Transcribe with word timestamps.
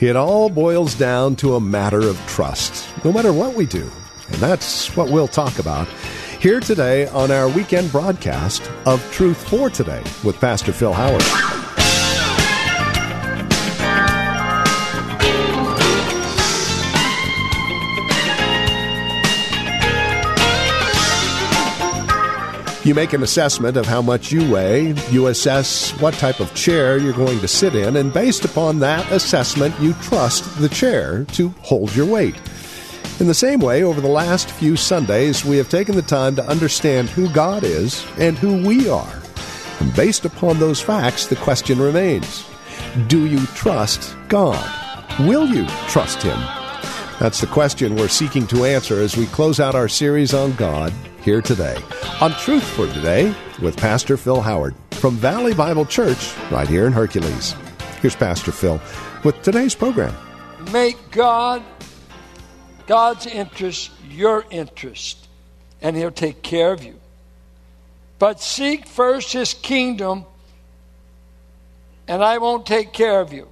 It 0.00 0.14
all 0.14 0.48
boils 0.48 0.94
down 0.94 1.34
to 1.36 1.56
a 1.56 1.60
matter 1.60 1.98
of 1.98 2.16
trust, 2.28 2.88
no 3.04 3.12
matter 3.12 3.32
what 3.32 3.54
we 3.54 3.66
do. 3.66 3.90
And 4.28 4.36
that's 4.36 4.96
what 4.96 5.10
we'll 5.10 5.26
talk 5.26 5.58
about 5.58 5.88
here 6.40 6.60
today 6.60 7.08
on 7.08 7.32
our 7.32 7.48
weekend 7.48 7.90
broadcast 7.90 8.70
of 8.86 9.02
Truth 9.10 9.48
for 9.48 9.70
Today 9.70 10.04
with 10.22 10.38
Pastor 10.40 10.72
Phil 10.72 10.92
Howard. 10.92 11.67
You 22.88 22.94
make 22.94 23.12
an 23.12 23.22
assessment 23.22 23.76
of 23.76 23.84
how 23.84 24.00
much 24.00 24.32
you 24.32 24.50
weigh, 24.50 24.94
you 25.10 25.26
assess 25.26 25.90
what 26.00 26.14
type 26.14 26.40
of 26.40 26.54
chair 26.54 26.96
you're 26.96 27.12
going 27.12 27.38
to 27.40 27.46
sit 27.46 27.74
in, 27.74 27.96
and 27.96 28.14
based 28.14 28.46
upon 28.46 28.78
that 28.78 29.12
assessment, 29.12 29.78
you 29.78 29.92
trust 29.92 30.58
the 30.58 30.70
chair 30.70 31.26
to 31.32 31.50
hold 31.60 31.94
your 31.94 32.06
weight. 32.06 32.40
In 33.20 33.26
the 33.26 33.34
same 33.34 33.60
way, 33.60 33.82
over 33.82 34.00
the 34.00 34.08
last 34.08 34.50
few 34.52 34.74
Sundays, 34.74 35.44
we 35.44 35.58
have 35.58 35.68
taken 35.68 35.96
the 35.96 36.00
time 36.00 36.34
to 36.36 36.48
understand 36.48 37.10
who 37.10 37.28
God 37.28 37.62
is 37.62 38.06
and 38.16 38.38
who 38.38 38.66
we 38.66 38.88
are. 38.88 39.20
And 39.80 39.94
based 39.94 40.24
upon 40.24 40.58
those 40.58 40.80
facts, 40.80 41.26
the 41.26 41.36
question 41.36 41.78
remains 41.78 42.46
Do 43.06 43.26
you 43.26 43.44
trust 43.48 44.16
God? 44.28 44.66
Will 45.20 45.46
you 45.46 45.66
trust 45.88 46.22
Him? 46.22 46.40
That's 47.20 47.42
the 47.42 47.48
question 47.48 47.96
we're 47.96 48.08
seeking 48.08 48.46
to 48.46 48.64
answer 48.64 48.98
as 48.98 49.14
we 49.14 49.26
close 49.26 49.60
out 49.60 49.74
our 49.74 49.88
series 49.88 50.32
on 50.32 50.54
God 50.54 50.90
here 51.28 51.42
today 51.42 51.76
on 52.22 52.32
Truth 52.32 52.64
for 52.64 52.86
Today 52.86 53.34
with 53.60 53.76
Pastor 53.76 54.16
Phil 54.16 54.40
Howard 54.40 54.74
from 54.92 55.14
Valley 55.16 55.52
Bible 55.52 55.84
Church 55.84 56.34
right 56.50 56.66
here 56.66 56.86
in 56.86 56.92
Hercules. 56.94 57.54
Here's 58.00 58.16
Pastor 58.16 58.50
Phil 58.50 58.80
with 59.24 59.42
today's 59.42 59.74
program. 59.74 60.14
Make 60.72 60.96
God, 61.10 61.62
God's 62.86 63.26
interest, 63.26 63.90
your 64.08 64.46
interest, 64.50 65.28
and 65.82 65.94
He'll 65.94 66.10
take 66.10 66.40
care 66.40 66.72
of 66.72 66.82
you. 66.82 66.98
But 68.18 68.40
seek 68.40 68.88
first 68.88 69.34
His 69.34 69.52
kingdom, 69.52 70.24
and 72.06 72.24
I 72.24 72.38
won't 72.38 72.64
take 72.64 72.94
care 72.94 73.20
of 73.20 73.34
you. 73.34 73.48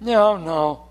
No, 0.00 0.38
no. 0.38 0.82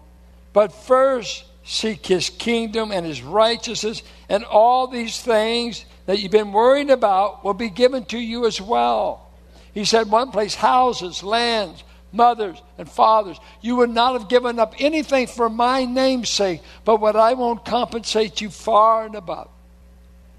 But 0.53 0.71
first, 0.71 1.43
seek 1.63 2.05
his 2.05 2.29
kingdom 2.29 2.91
and 2.91 3.05
his 3.05 3.21
righteousness, 3.21 4.03
and 4.29 4.43
all 4.43 4.87
these 4.87 5.21
things 5.21 5.85
that 6.05 6.19
you've 6.19 6.31
been 6.31 6.51
worrying 6.51 6.91
about 6.91 7.43
will 7.43 7.53
be 7.53 7.69
given 7.69 8.05
to 8.05 8.17
you 8.17 8.45
as 8.45 8.59
well. 8.59 9.29
He 9.73 9.85
said, 9.85 10.11
one 10.11 10.31
place, 10.31 10.55
houses, 10.55 11.23
lands, 11.23 11.83
mothers, 12.11 12.61
and 12.77 12.89
fathers. 12.89 13.39
You 13.61 13.77
would 13.77 13.89
not 13.89 14.19
have 14.19 14.29
given 14.29 14.59
up 14.59 14.75
anything 14.77 15.27
for 15.27 15.49
my 15.49 15.85
name's 15.85 16.29
sake, 16.29 16.61
but 16.85 16.99
what 16.99 17.15
I 17.15 17.33
won't 17.33 17.65
compensate 17.65 18.41
you 18.41 18.49
far 18.49 19.05
and 19.05 19.15
above. 19.15 19.49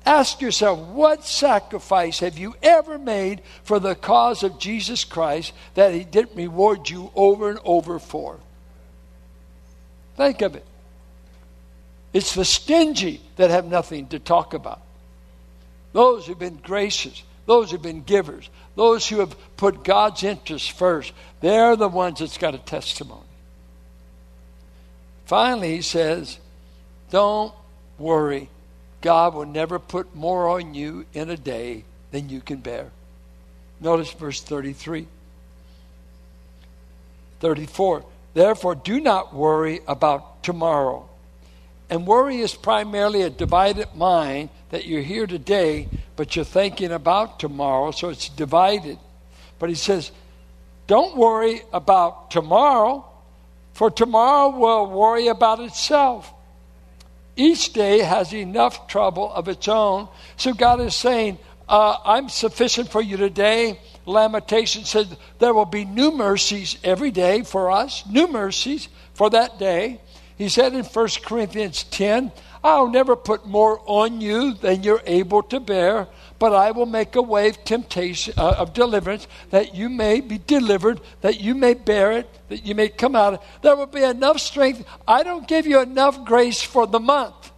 Ask 0.06 0.42
yourself, 0.42 0.78
what 0.78 1.24
sacrifice 1.24 2.18
have 2.18 2.36
you 2.36 2.54
ever 2.62 2.98
made 2.98 3.40
for 3.62 3.80
the 3.80 3.94
cause 3.94 4.42
of 4.42 4.58
Jesus 4.58 5.02
Christ 5.04 5.54
that 5.74 5.94
He 5.94 6.04
didn't 6.04 6.36
reward 6.36 6.90
you 6.90 7.10
over 7.14 7.48
and 7.48 7.58
over 7.64 7.98
for? 7.98 8.38
Think 10.16 10.42
of 10.42 10.54
it. 10.54 10.66
It's 12.14 12.32
the 12.32 12.44
stingy 12.44 13.20
that 13.36 13.50
have 13.50 13.66
nothing 13.66 14.06
to 14.08 14.20
talk 14.20 14.54
about. 14.54 14.80
Those 15.92 16.26
who've 16.26 16.38
been 16.38 16.60
gracious, 16.62 17.24
those 17.44 17.72
who've 17.72 17.82
been 17.82 18.04
givers, 18.04 18.48
those 18.76 19.06
who 19.08 19.18
have 19.18 19.36
put 19.56 19.82
God's 19.82 20.22
interests 20.22 20.68
first, 20.68 21.12
they're 21.40 21.74
the 21.74 21.88
ones 21.88 22.20
that's 22.20 22.38
got 22.38 22.54
a 22.54 22.58
testimony. 22.58 23.20
Finally, 25.26 25.74
he 25.74 25.82
says, 25.82 26.38
Don't 27.10 27.52
worry. 27.98 28.48
God 29.00 29.34
will 29.34 29.44
never 29.44 29.78
put 29.78 30.14
more 30.14 30.48
on 30.48 30.72
you 30.72 31.04
in 31.12 31.28
a 31.28 31.36
day 31.36 31.84
than 32.12 32.28
you 32.28 32.40
can 32.40 32.58
bear. 32.58 32.90
Notice 33.80 34.12
verse 34.12 34.40
33. 34.40 35.08
34. 37.40 38.04
Therefore, 38.34 38.74
do 38.76 39.00
not 39.00 39.34
worry 39.34 39.80
about 39.86 40.42
tomorrow 40.42 41.08
and 41.94 42.08
worry 42.08 42.40
is 42.40 42.56
primarily 42.56 43.22
a 43.22 43.30
divided 43.30 43.94
mind 43.94 44.48
that 44.70 44.84
you're 44.84 45.00
here 45.00 45.28
today, 45.28 45.88
but 46.16 46.34
you're 46.34 46.44
thinking 46.44 46.90
about 46.90 47.38
tomorrow, 47.38 47.92
so 47.92 48.08
it's 48.08 48.28
divided. 48.30 48.98
But 49.60 49.68
he 49.68 49.76
says, 49.76 50.10
don't 50.88 51.16
worry 51.16 51.62
about 51.72 52.32
tomorrow, 52.32 53.04
for 53.74 53.92
tomorrow 53.92 54.48
will 54.48 54.90
worry 54.90 55.28
about 55.28 55.60
itself. 55.60 56.34
Each 57.36 57.72
day 57.72 58.00
has 58.00 58.34
enough 58.34 58.88
trouble 58.88 59.32
of 59.32 59.46
its 59.46 59.68
own. 59.68 60.08
So 60.36 60.52
God 60.52 60.80
is 60.80 60.96
saying, 60.96 61.38
uh, 61.68 61.98
I'm 62.04 62.28
sufficient 62.28 62.90
for 62.90 63.02
you 63.02 63.16
today. 63.16 63.78
Lamentation 64.04 64.84
said 64.84 65.16
there 65.38 65.54
will 65.54 65.64
be 65.64 65.84
new 65.84 66.10
mercies 66.10 66.76
every 66.82 67.12
day 67.12 67.44
for 67.44 67.70
us, 67.70 68.04
new 68.04 68.26
mercies 68.26 68.88
for 69.12 69.30
that 69.30 69.60
day. 69.60 70.00
He 70.36 70.48
said 70.48 70.74
in 70.74 70.84
1 70.84 71.08
Corinthians 71.24 71.84
10, 71.84 72.32
I'll 72.64 72.88
never 72.88 73.14
put 73.14 73.46
more 73.46 73.80
on 73.84 74.20
you 74.20 74.54
than 74.54 74.82
you're 74.82 75.02
able 75.06 75.42
to 75.44 75.60
bear, 75.60 76.08
but 76.38 76.54
I 76.54 76.70
will 76.72 76.86
make 76.86 77.14
a 77.14 77.22
way 77.22 77.48
of 77.48 77.62
temptation, 77.64 78.34
uh, 78.36 78.56
of 78.58 78.72
deliverance, 78.72 79.28
that 79.50 79.74
you 79.74 79.88
may 79.88 80.20
be 80.20 80.38
delivered, 80.38 81.00
that 81.20 81.40
you 81.40 81.54
may 81.54 81.74
bear 81.74 82.12
it, 82.12 82.28
that 82.48 82.64
you 82.64 82.74
may 82.74 82.88
come 82.88 83.14
out. 83.14 83.44
There 83.62 83.76
will 83.76 83.86
be 83.86 84.02
enough 84.02 84.40
strength. 84.40 84.84
I 85.06 85.22
don't 85.22 85.46
give 85.46 85.66
you 85.66 85.80
enough 85.80 86.24
grace 86.24 86.62
for 86.62 86.86
the 86.86 87.00
month. 87.00 87.52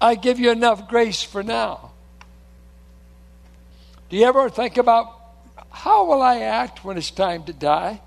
I 0.00 0.16
give 0.16 0.38
you 0.38 0.50
enough 0.50 0.88
grace 0.88 1.22
for 1.22 1.42
now. 1.42 1.92
Do 4.10 4.16
you 4.16 4.26
ever 4.26 4.50
think 4.50 4.76
about 4.76 5.18
how 5.70 6.04
will 6.04 6.20
I 6.20 6.40
act 6.40 6.84
when 6.84 6.98
it's 6.98 7.10
time 7.10 7.44
to 7.44 7.52
die? 7.52 8.00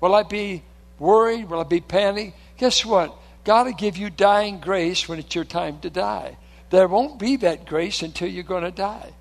Will 0.00 0.14
I 0.14 0.22
be 0.22 0.62
worried? 0.98 1.48
Will 1.48 1.60
I 1.60 1.64
be 1.64 1.80
panicked? 1.80 2.36
Guess 2.56 2.84
what? 2.84 3.14
God 3.44 3.66
will 3.66 3.72
give 3.72 3.96
you 3.96 4.10
dying 4.10 4.60
grace 4.60 5.08
when 5.08 5.18
it's 5.18 5.34
your 5.34 5.44
time 5.44 5.78
to 5.80 5.90
die. 5.90 6.36
There 6.70 6.88
won't 6.88 7.18
be 7.18 7.36
that 7.36 7.66
grace 7.66 8.02
until 8.02 8.28
you're 8.28 8.42
going 8.42 8.64
to 8.64 8.70
die. 8.70 9.12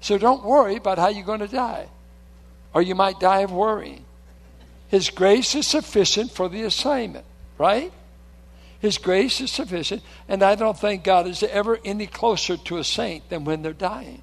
So 0.00 0.18
don't 0.18 0.44
worry 0.44 0.76
about 0.76 0.98
how 0.98 1.08
you're 1.08 1.24
going 1.24 1.40
to 1.40 1.48
die, 1.48 1.88
or 2.74 2.82
you 2.82 2.94
might 2.94 3.18
die 3.18 3.40
of 3.40 3.50
worrying. 3.50 4.04
His 4.88 5.10
grace 5.10 5.54
is 5.54 5.66
sufficient 5.66 6.30
for 6.30 6.48
the 6.48 6.62
assignment, 6.62 7.24
right? 7.56 7.92
His 8.80 8.98
grace 8.98 9.40
is 9.40 9.50
sufficient, 9.50 10.02
and 10.28 10.42
I 10.42 10.54
don't 10.54 10.78
think 10.78 11.02
God 11.02 11.26
is 11.26 11.42
ever 11.42 11.78
any 11.84 12.06
closer 12.06 12.56
to 12.56 12.78
a 12.78 12.84
saint 12.84 13.28
than 13.28 13.44
when 13.44 13.62
they're 13.62 13.72
dying. 13.72 14.22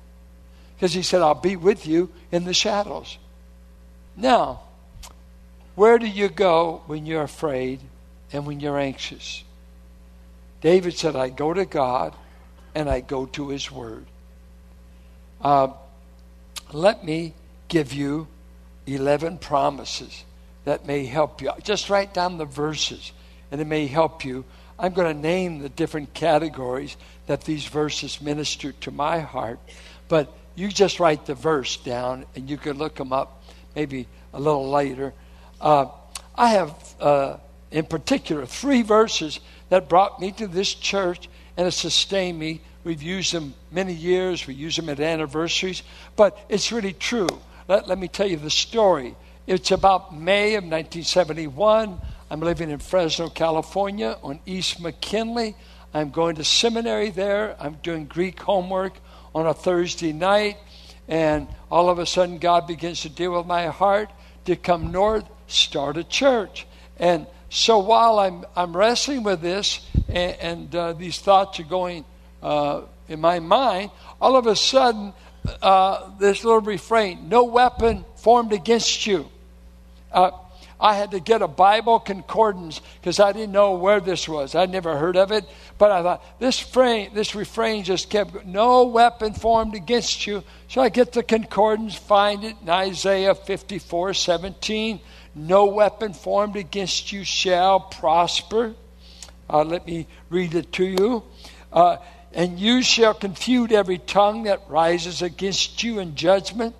Because 0.75 0.93
He 0.93 1.01
said, 1.01 1.21
I'll 1.21 1.35
be 1.35 1.55
with 1.55 1.85
you 1.85 2.09
in 2.31 2.45
the 2.45 2.53
shadows. 2.53 3.17
Now, 4.15 4.61
where 5.75 5.97
do 5.97 6.07
you 6.07 6.29
go 6.29 6.81
when 6.87 7.05
you're 7.05 7.23
afraid 7.23 7.81
and 8.31 8.45
when 8.45 8.59
you're 8.59 8.79
anxious? 8.79 9.43
David 10.61 10.95
said, 10.95 11.15
I 11.15 11.29
go 11.29 11.53
to 11.53 11.65
God 11.65 12.15
and 12.73 12.89
I 12.89 13.01
go 13.01 13.25
to 13.27 13.49
His 13.49 13.71
Word. 13.71 14.05
Uh, 15.41 15.69
let 16.73 17.03
me 17.03 17.33
give 17.67 17.93
you 17.93 18.27
11 18.87 19.37
promises 19.37 20.23
that 20.63 20.85
may 20.85 21.05
help 21.05 21.41
you. 21.41 21.51
Just 21.63 21.89
write 21.89 22.13
down 22.13 22.37
the 22.37 22.45
verses 22.45 23.11
and 23.51 23.61
it 23.61 23.65
may 23.65 23.87
help 23.87 24.25
you. 24.25 24.43
I'm 24.77 24.93
going 24.93 25.15
to 25.15 25.21
name 25.21 25.59
the 25.59 25.69
different 25.69 26.13
categories 26.13 26.97
that 27.27 27.41
these 27.41 27.65
verses 27.65 28.21
minister 28.21 28.71
to 28.71 28.91
my 28.91 29.19
heart, 29.19 29.59
but 30.07 30.35
you 30.55 30.69
just 30.69 30.99
write 30.99 31.25
the 31.25 31.35
verse 31.35 31.77
down 31.77 32.25
and 32.35 32.49
you 32.49 32.57
can 32.57 32.77
look 32.77 32.95
them 32.95 33.13
up 33.13 33.43
maybe 33.75 34.07
a 34.33 34.39
little 34.39 34.69
later. 34.69 35.13
Uh, 35.59 35.87
I 36.35 36.49
have, 36.49 36.95
uh, 36.99 37.37
in 37.71 37.85
particular, 37.85 38.45
three 38.45 38.81
verses 38.81 39.39
that 39.69 39.89
brought 39.89 40.19
me 40.19 40.31
to 40.33 40.47
this 40.47 40.73
church 40.73 41.29
and 41.57 41.65
have 41.65 41.73
sustained 41.73 42.37
me. 42.37 42.61
We've 42.83 43.01
used 43.01 43.33
them 43.33 43.55
many 43.71 43.93
years, 43.93 44.45
we 44.45 44.53
use 44.53 44.75
them 44.75 44.89
at 44.89 44.99
anniversaries, 44.99 45.81
but 46.15 46.37
it's 46.49 46.71
really 46.71 46.93
true. 46.93 47.27
Let, 47.67 47.87
let 47.87 47.97
me 47.97 48.07
tell 48.07 48.27
you 48.27 48.37
the 48.37 48.49
story. 48.49 49.15
it's 49.47 49.71
about 49.71 50.15
May 50.15 50.55
of 50.55 50.63
1971. 50.63 51.99
I'm 52.29 52.39
living 52.39 52.69
in 52.69 52.79
Fresno, 52.79 53.29
California 53.29 54.17
on 54.23 54.39
East 54.45 54.79
McKinley. 54.79 55.55
I'm 55.93 56.11
going 56.11 56.35
to 56.35 56.43
seminary 56.43 57.09
there. 57.09 57.55
I'm 57.59 57.75
doing 57.81 58.05
Greek 58.05 58.41
homework 58.41 58.93
on 59.33 59.47
a 59.47 59.53
Thursday 59.53 60.11
night. 60.11 60.57
And 61.07 61.47
all 61.71 61.89
of 61.89 61.99
a 61.99 62.05
sudden, 62.05 62.37
God 62.37 62.67
begins 62.67 63.01
to 63.01 63.09
deal 63.09 63.37
with 63.37 63.45
my 63.45 63.67
heart 63.67 64.09
to 64.45 64.55
come 64.55 64.91
north, 64.91 65.25
start 65.47 65.97
a 65.97 66.03
church. 66.03 66.65
And 66.97 67.27
so 67.49 67.79
while 67.79 68.19
I'm, 68.19 68.45
I'm 68.55 68.75
wrestling 68.75 69.23
with 69.23 69.41
this 69.41 69.85
and, 70.07 70.35
and 70.41 70.75
uh, 70.75 70.93
these 70.93 71.19
thoughts 71.19 71.59
are 71.59 71.63
going 71.63 72.05
uh, 72.41 72.81
in 73.07 73.21
my 73.21 73.39
mind, 73.39 73.91
all 74.19 74.35
of 74.35 74.47
a 74.47 74.55
sudden, 74.55 75.13
uh, 75.61 76.09
this 76.17 76.43
little 76.43 76.61
refrain 76.61 77.29
no 77.29 77.43
weapon 77.43 78.03
formed 78.15 78.53
against 78.53 79.05
you. 79.05 79.29
Uh, 80.11 80.31
I 80.79 80.95
had 80.95 81.11
to 81.11 81.19
get 81.19 81.41
a 81.41 81.47
Bible 81.47 81.99
concordance 81.99 82.81
because 82.99 83.19
I 83.19 83.31
didn't 83.31 83.53
know 83.53 83.73
where 83.73 84.01
this 84.01 84.27
was. 84.27 84.55
I'd 84.55 84.69
never 84.69 84.97
heard 84.97 85.15
of 85.15 85.31
it. 85.31 85.45
But 85.77 85.91
I 85.91 86.03
thought, 86.03 86.39
this, 86.39 86.59
frame, 86.59 87.11
this 87.13 87.33
refrain 87.33 87.83
just 87.83 88.09
kept, 88.09 88.45
no 88.45 88.83
weapon 88.83 89.33
formed 89.33 89.73
against 89.73 90.27
you. 90.27 90.43
So 90.67 90.81
I 90.81 90.89
get 90.89 91.13
the 91.13 91.23
concordance, 91.23 91.95
find 91.95 92.43
it 92.43 92.55
in 92.61 92.69
Isaiah 92.69 93.35
54 93.35 94.13
17. 94.13 94.99
No 95.35 95.65
weapon 95.65 96.13
formed 96.13 96.55
against 96.55 97.11
you 97.11 97.25
shall 97.25 97.79
prosper. 97.79 98.73
Uh, 99.49 99.63
let 99.63 99.85
me 99.85 100.07
read 100.29 100.55
it 100.55 100.71
to 100.73 100.85
you. 100.85 101.23
Uh, 101.71 101.97
and 102.33 102.57
you 102.59 102.81
shall 102.81 103.13
confute 103.13 103.71
every 103.71 103.97
tongue 103.97 104.43
that 104.43 104.61
rises 104.69 105.21
against 105.21 105.83
you 105.83 105.99
in 105.99 106.15
judgment. 106.15 106.75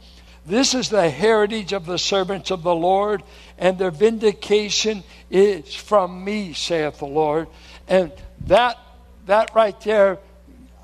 This 0.46 0.74
is 0.74 0.90
the 0.90 1.10
heritage 1.10 1.74
of 1.74 1.86
the 1.86 1.98
servants 1.98 2.52
of 2.52 2.64
the 2.64 2.76
Lord, 2.76 3.24
and 3.58 3.78
their 3.78 3.92
vindication 3.92 5.04
is 5.30 5.74
from 5.74 6.24
me, 6.24 6.54
saith 6.54 7.00
the 7.00 7.06
Lord. 7.06 7.48
And 7.88 8.12
that 8.48 8.78
that 9.26 9.56
right 9.56 9.80
there, 9.82 10.20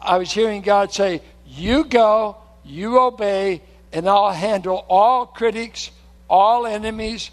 I 0.02 0.18
was 0.18 0.32
hearing 0.32 0.62
God 0.62 0.92
say, 0.94 1.22
You 1.46 1.86
go, 1.86 2.38
you 2.64 3.00
obey, 3.00 3.62
and 3.94 4.10
I'll 4.10 4.32
handle 4.32 4.86
all 4.90 5.26
critics, 5.26 5.92
all 6.30 6.66
enemies, 6.66 7.30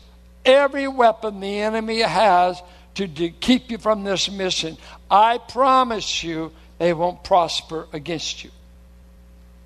every 0.49 0.89
weapon 0.89 1.41
the 1.41 1.61
enemy 1.61 2.01
has 2.01 2.63
to, 2.95 3.07
to 3.07 3.31
keep 3.31 3.71
you 3.71 3.79
from 3.79 4.05
this 4.05 4.31
mission. 4.31 4.77
I 5.11 5.39
promise 5.39 6.25
you 6.25 6.53
they 6.79 6.93
won't 6.93 7.23
prosper 7.23 7.87
against 7.93 8.43
you. 8.43 8.51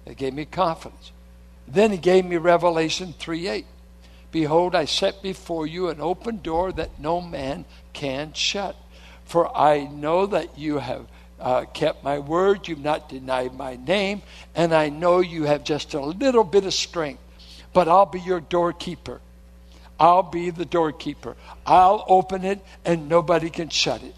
It 0.05 0.17
gave 0.17 0.35
me 0.35 0.45
confidence. 0.45 1.13
Then 1.69 1.93
he 1.93 1.99
gave 1.99 2.25
me 2.25 2.37
Revelation 2.37 3.15
3 3.19 3.49
8. 3.49 3.67
Behold, 4.33 4.75
I 4.75 4.87
set 4.87 5.23
before 5.23 5.67
you 5.67 5.89
an 5.89 6.01
open 6.01 6.39
door 6.39 6.73
that 6.73 6.99
no 6.99 7.21
man 7.21 7.65
can 7.93 8.33
shut. 8.33 8.77
For 9.25 9.57
I 9.57 9.85
know 9.85 10.27
that 10.27 10.59
you 10.59 10.79
have 10.79 11.07
uh, 11.39 11.65
kept 11.67 12.03
my 12.03 12.19
word, 12.19 12.69
you've 12.69 12.79
not 12.79 13.09
denied 13.09 13.55
my 13.55 13.77
name, 13.77 14.23
and 14.55 14.75
I 14.75 14.89
know 14.89 15.21
you 15.21 15.45
have 15.45 15.65
just 15.65 15.95
a 15.95 16.01
little 16.01 16.45
bit 16.45 16.65
of 16.65 16.75
strength. 16.75 17.23
But 17.73 17.89
I'll 17.89 18.07
be 18.07 18.21
your 18.21 18.41
doorkeeper. 18.41 19.21
I'll 20.03 20.25
be 20.25 20.51
the 20.51 20.65
doorkeeper. 20.65 21.37
I'll 21.65 22.05
open 22.09 22.45
it, 22.45 22.59
and 22.85 23.09
nobody 23.09 23.51
can 23.51 23.69
shut 23.69 24.03
it. 24.03 24.17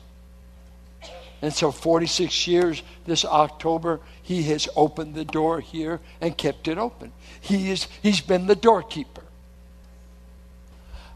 And 1.43 1.53
so, 1.53 1.71
46 1.71 2.47
years 2.47 2.83
this 3.05 3.27
October, 3.27 4.01
he 4.23 4.45
has 4.45 4.67
opened 4.77 5.15
the 5.15 5.27
door 5.27 5.61
here 5.61 6.01
and 6.23 6.39
kept 6.39 6.69
it 6.69 6.79
open. 6.79 7.13
He 7.39 7.71
is, 7.71 7.87
he's 8.01 8.23
been 8.23 8.47
the 8.47 8.57
doorkeeper. 8.57 9.25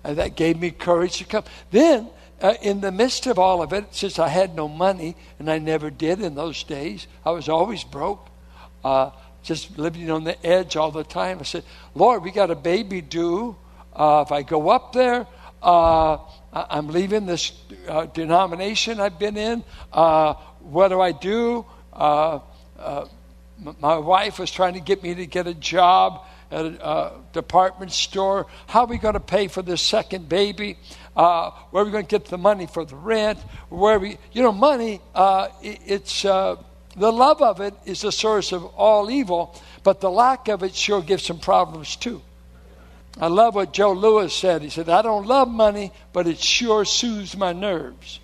And 0.05 0.19
that 0.19 0.37
gave 0.37 0.61
me 0.61 0.70
courage 0.70 1.17
to 1.17 1.25
come. 1.25 1.44
Then, 1.70 2.11
uh, 2.43 2.53
in 2.61 2.82
the 2.82 2.93
midst 2.93 3.26
of 3.26 3.38
all 3.38 3.62
of 3.62 3.73
it, 3.73 3.87
since 3.93 4.19
I 4.19 4.29
had 4.29 4.55
no 4.55 4.69
money, 4.69 5.17
and 5.38 5.50
I 5.50 5.59
never 5.59 5.88
did 5.88 6.20
in 6.20 6.35
those 6.35 6.62
days, 6.62 7.06
I 7.25 7.31
was 7.31 7.49
always 7.49 7.85
broke, 7.85 8.29
uh, 8.85 9.12
just 9.43 9.79
living 9.79 10.11
on 10.11 10.25
the 10.25 10.47
edge 10.47 10.76
all 10.76 10.91
the 10.91 11.05
time. 11.05 11.38
I 11.41 11.44
said, 11.44 11.65
Lord, 11.94 12.23
we 12.23 12.32
got 12.32 12.50
a 12.50 12.55
baby 12.55 13.00
due. 13.00 13.56
Uh, 13.98 14.22
if 14.24 14.30
I 14.30 14.42
go 14.42 14.70
up 14.70 14.92
there, 14.92 15.26
uh, 15.60 16.18
I'm 16.52 16.86
leaving 16.88 17.26
this 17.26 17.52
uh, 17.88 18.06
denomination 18.06 19.00
I've 19.00 19.18
been 19.18 19.36
in. 19.36 19.64
Uh, 19.92 20.34
what 20.60 20.88
do 20.88 21.00
I 21.00 21.10
do? 21.10 21.66
Uh, 21.92 22.38
uh, 22.78 23.06
my 23.80 23.98
wife 23.98 24.38
was 24.38 24.52
trying 24.52 24.74
to 24.74 24.80
get 24.80 25.02
me 25.02 25.16
to 25.16 25.26
get 25.26 25.48
a 25.48 25.54
job 25.54 26.24
at 26.52 26.64
a 26.64 26.84
uh, 26.84 27.12
department 27.32 27.90
store. 27.90 28.46
How 28.68 28.82
are 28.82 28.86
we 28.86 28.98
going 28.98 29.14
to 29.14 29.20
pay 29.20 29.48
for 29.48 29.62
this 29.62 29.82
second 29.82 30.28
baby? 30.28 30.78
Uh, 31.16 31.50
where 31.70 31.82
are 31.82 31.86
we 31.86 31.90
going 31.90 32.06
to 32.06 32.08
get 32.08 32.26
the 32.26 32.38
money 32.38 32.66
for 32.66 32.84
the 32.84 32.94
rent? 32.94 33.40
Where 33.68 33.98
we, 33.98 34.16
you 34.30 34.42
know, 34.42 34.52
money. 34.52 35.00
It, 35.60 35.80
it's 35.86 36.22
the 36.22 37.12
love 37.12 37.42
of 37.42 37.60
it 37.60 37.74
is 37.84 38.02
the 38.02 38.12
source 38.12 38.52
of 38.52 38.64
all 38.64 39.10
evil, 39.10 39.60
but 39.82 40.00
the 40.00 40.10
lack 40.10 40.46
of 40.46 40.62
it 40.62 40.74
sure 40.74 41.02
gives 41.02 41.24
some 41.24 41.40
problems 41.40 41.96
too. 41.96 42.22
I 43.20 43.26
love 43.26 43.56
what 43.56 43.73
Joe 43.73 43.93
Louis 43.93 44.32
said. 44.32 44.62
He 44.62 44.70
said, 44.70 44.88
I 44.88 45.03
don't 45.03 45.26
love 45.26 45.49
money, 45.49 45.93
but 46.12 46.29
it 46.29 46.38
sure 46.38 46.85
soothes 46.85 47.37
my 47.37 47.53
nerves. 47.53 48.20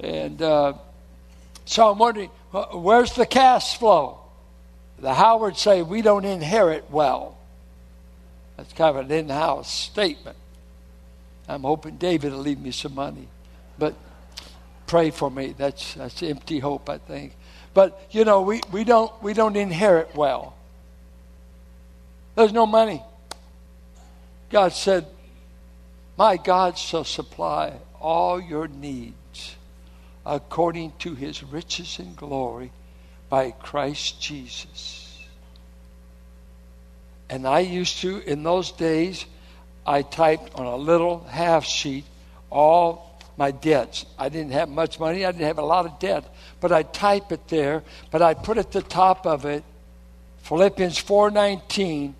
And 0.00 0.42
uh, 0.42 0.74
so 1.64 1.90
I'm 1.90 1.98
wondering, 1.98 2.30
where's 2.72 3.12
the 3.12 3.26
cash 3.26 3.78
flow? 3.78 4.18
The 4.98 5.14
Howards 5.14 5.60
say 5.60 5.82
we 5.82 6.02
don't 6.02 6.24
inherit 6.24 6.90
well. 6.90 7.38
That's 8.56 8.72
kind 8.72 8.96
of 8.96 9.06
an 9.06 9.12
in 9.12 9.28
house 9.28 9.70
statement. 9.70 10.36
I'm 11.48 11.62
hoping 11.62 11.96
David 11.96 12.32
will 12.32 12.40
leave 12.40 12.60
me 12.60 12.70
some 12.70 12.94
money. 12.94 13.28
But 13.78 13.94
pray 14.86 15.10
for 15.10 15.30
me. 15.30 15.54
That's, 15.56 15.94
that's 15.94 16.22
empty 16.22 16.58
hope, 16.58 16.88
I 16.88 16.98
think. 16.98 17.36
But, 17.72 18.08
you 18.10 18.24
know, 18.24 18.42
we, 18.42 18.62
we, 18.72 18.84
don't, 18.84 19.12
we 19.22 19.32
don't 19.32 19.56
inherit 19.56 20.14
well. 20.14 20.56
There's 22.34 22.52
no 22.52 22.66
money. 22.66 23.02
God 24.54 24.72
said, 24.72 25.04
My 26.16 26.36
God 26.36 26.78
shall 26.78 27.02
supply 27.02 27.72
all 28.00 28.40
your 28.40 28.68
needs 28.68 29.56
according 30.24 30.92
to 31.00 31.16
his 31.16 31.42
riches 31.42 31.98
and 31.98 32.14
glory 32.14 32.70
by 33.28 33.50
Christ 33.50 34.22
Jesus. 34.22 35.18
And 37.28 37.48
I 37.48 37.58
used 37.58 37.98
to, 38.02 38.20
in 38.20 38.44
those 38.44 38.70
days, 38.70 39.26
I 39.84 40.02
typed 40.02 40.54
on 40.54 40.66
a 40.66 40.76
little 40.76 41.24
half 41.24 41.64
sheet 41.64 42.04
all 42.48 43.18
my 43.36 43.50
debts. 43.50 44.06
I 44.16 44.28
didn't 44.28 44.52
have 44.52 44.68
much 44.68 45.00
money, 45.00 45.24
I 45.24 45.32
didn't 45.32 45.48
have 45.48 45.58
a 45.58 45.62
lot 45.62 45.84
of 45.84 45.98
debt, 45.98 46.32
but 46.60 46.70
I'd 46.70 46.94
type 46.94 47.32
it 47.32 47.48
there, 47.48 47.82
but 48.12 48.22
I'd 48.22 48.44
put 48.44 48.58
at 48.58 48.70
the 48.70 48.82
top 48.82 49.26
of 49.26 49.46
it 49.46 49.64
Philippians 50.42 50.96
4:19 51.02 52.14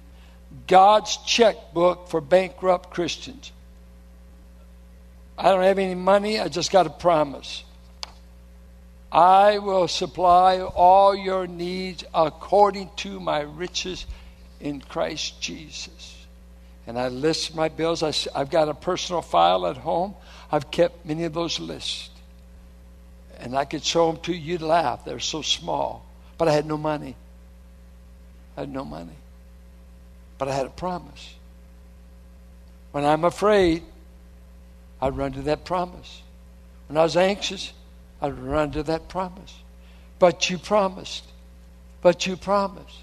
God's 0.67 1.17
checkbook 1.19 2.09
for 2.09 2.21
bankrupt 2.21 2.91
Christians. 2.91 3.53
I 5.37 5.51
don't 5.51 5.63
have 5.63 5.79
any 5.79 5.95
money, 5.95 6.39
I 6.39 6.49
just 6.49 6.71
got 6.71 6.87
a 6.87 6.91
promise. 6.91 7.65
I 9.11 9.59
will 9.59 9.87
supply 9.87 10.61
all 10.61 11.15
your 11.15 11.47
needs 11.47 12.05
according 12.13 12.91
to 12.97 13.21
my 13.21 13.43
riches 13.43 14.07
in 14.61 14.81
Christ 14.81 15.41
Jesus. 15.41 16.27
And 16.87 16.99
I 16.99 17.09
list 17.09 17.55
my 17.55 17.69
bills. 17.69 18.03
I, 18.03 18.13
have 18.39 18.51
got 18.51 18.69
a 18.69 18.75
personal 18.75 19.23
file 19.23 19.67
at 19.67 19.77
home. 19.77 20.15
I've 20.51 20.71
kept 20.71 21.07
many 21.07 21.25
of 21.25 21.33
those 21.33 21.61
lists. 21.61 22.11
And 23.39 23.57
I 23.57 23.65
could 23.65 23.85
show 23.85 24.11
them 24.11 24.21
to 24.23 24.33
you. 24.33 24.55
You'd 24.55 24.63
laugh. 24.63 25.05
They're 25.05 25.21
so 25.21 25.43
small. 25.43 26.05
But 26.37 26.49
I 26.49 26.53
had 26.53 26.67
no 26.67 26.77
money. 26.77 27.17
I 28.57 28.61
had 28.61 28.73
no 28.73 28.85
money. 28.85 29.17
But 30.39 30.49
I 30.49 30.55
had 30.55 30.67
a 30.67 30.71
promise. 30.71 31.35
When 32.93 33.05
I'm 33.05 33.25
afraid, 33.25 33.83
I 35.01 35.09
run 35.09 35.33
to 35.33 35.43
that 35.43 35.65
promise. 35.65 36.23
When 36.89 36.97
I 36.97 37.03
was 37.03 37.17
anxious, 37.17 37.73
I 38.21 38.31
run 38.31 38.73
to 38.73 38.83
that 38.85 39.09
promise. 39.09 39.55
But 40.19 40.49
you 40.49 40.59
promised. 40.59 41.25
But 42.03 42.27
you 42.27 42.37
promised. 42.37 42.99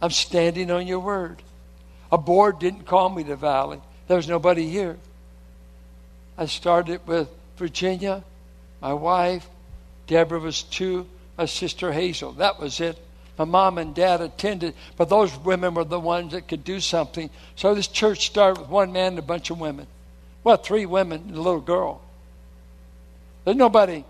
I'm 0.00 0.10
standing 0.10 0.70
on 0.70 0.86
your 0.86 1.00
word. 1.00 1.42
A 2.10 2.18
board 2.18 2.58
didn't 2.58 2.86
call 2.86 3.08
me 3.08 3.24
to 3.24 3.36
Valley. 3.36 3.80
There 4.06 4.16
was 4.16 4.28
nobody 4.28 4.68
here. 4.68 4.98
I 6.36 6.46
started 6.46 7.06
with 7.06 7.28
Virginia, 7.56 8.24
my 8.80 8.92
wife. 8.92 9.48
Deborah 10.06 10.40
was 10.40 10.62
two. 10.62 11.06
My 11.38 11.46
sister 11.46 11.92
Hazel. 11.92 12.32
That 12.32 12.60
was 12.60 12.80
it. 12.80 12.98
My 13.36 13.44
mom 13.44 13.78
and 13.78 13.94
dad 13.94 14.20
attended, 14.20 14.74
but 14.96 15.08
those 15.08 15.36
women 15.38 15.74
were 15.74 15.84
the 15.84 15.98
ones 15.98 16.32
that 16.32 16.46
could 16.46 16.62
do 16.62 16.78
something. 16.78 17.30
So 17.56 17.74
this 17.74 17.88
church 17.88 18.26
started 18.26 18.60
with 18.60 18.68
one 18.68 18.92
man 18.92 19.08
and 19.08 19.18
a 19.18 19.22
bunch 19.22 19.50
of 19.50 19.58
women. 19.58 19.86
Well, 20.44 20.56
three 20.56 20.86
women 20.86 21.24
and 21.28 21.36
a 21.36 21.40
little 21.40 21.60
girl. 21.60 22.00
There's 23.44 23.56
nobody. 23.56 24.04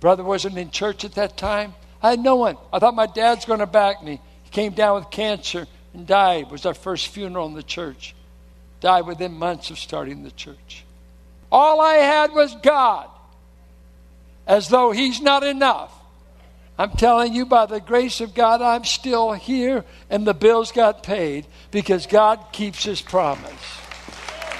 Brother 0.00 0.24
wasn't 0.24 0.56
in 0.58 0.70
church 0.70 1.04
at 1.04 1.14
that 1.14 1.36
time. 1.36 1.74
I 2.02 2.10
had 2.10 2.20
no 2.20 2.36
one. 2.36 2.56
I 2.72 2.78
thought 2.78 2.94
my 2.94 3.06
dad's 3.06 3.44
going 3.44 3.60
to 3.60 3.66
back 3.66 4.02
me. 4.02 4.20
He 4.44 4.50
came 4.50 4.72
down 4.72 4.96
with 4.96 5.10
cancer 5.10 5.66
and 5.92 6.06
died. 6.06 6.46
It 6.46 6.50
was 6.50 6.66
our 6.66 6.74
first 6.74 7.08
funeral 7.08 7.46
in 7.46 7.54
the 7.54 7.62
church. 7.62 8.14
died 8.80 9.06
within 9.06 9.32
months 9.32 9.70
of 9.70 9.78
starting 9.78 10.22
the 10.22 10.30
church. 10.30 10.84
All 11.50 11.80
I 11.80 11.94
had 11.94 12.32
was 12.32 12.54
God, 12.56 13.08
as 14.46 14.68
though 14.68 14.92
He's 14.92 15.20
not 15.20 15.42
enough. 15.42 15.92
I'm 16.76 16.90
telling 16.90 17.34
you, 17.34 17.46
by 17.46 17.66
the 17.66 17.80
grace 17.80 18.20
of 18.20 18.34
God, 18.34 18.60
I'm 18.60 18.84
still 18.84 19.32
here, 19.32 19.84
and 20.10 20.26
the 20.26 20.34
bills 20.34 20.72
got 20.72 21.04
paid 21.04 21.46
because 21.70 22.06
God 22.06 22.40
keeps 22.52 22.84
His 22.84 23.00
promise. 23.00 23.78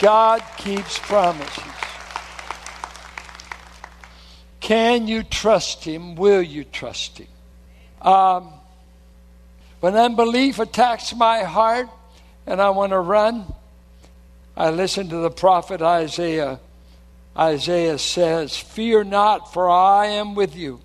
God 0.00 0.42
keeps 0.56 0.98
promises. 0.98 1.64
Can 4.60 5.08
you 5.08 5.24
trust 5.24 5.84
Him? 5.84 6.14
Will 6.14 6.40
you 6.40 6.62
trust 6.62 7.18
Him? 7.18 7.26
Um, 8.00 8.50
when 9.80 9.96
unbelief 9.96 10.60
attacks 10.60 11.14
my 11.14 11.42
heart 11.42 11.88
and 12.46 12.60
I 12.60 12.70
want 12.70 12.92
to 12.92 13.00
run, 13.00 13.44
I 14.56 14.70
listen 14.70 15.08
to 15.08 15.16
the 15.16 15.30
prophet 15.30 15.82
Isaiah. 15.82 16.60
Isaiah 17.36 17.98
says, 17.98 18.56
Fear 18.56 19.04
not, 19.04 19.52
for 19.52 19.68
I 19.68 20.06
am 20.06 20.36
with 20.36 20.54
you. 20.54 20.80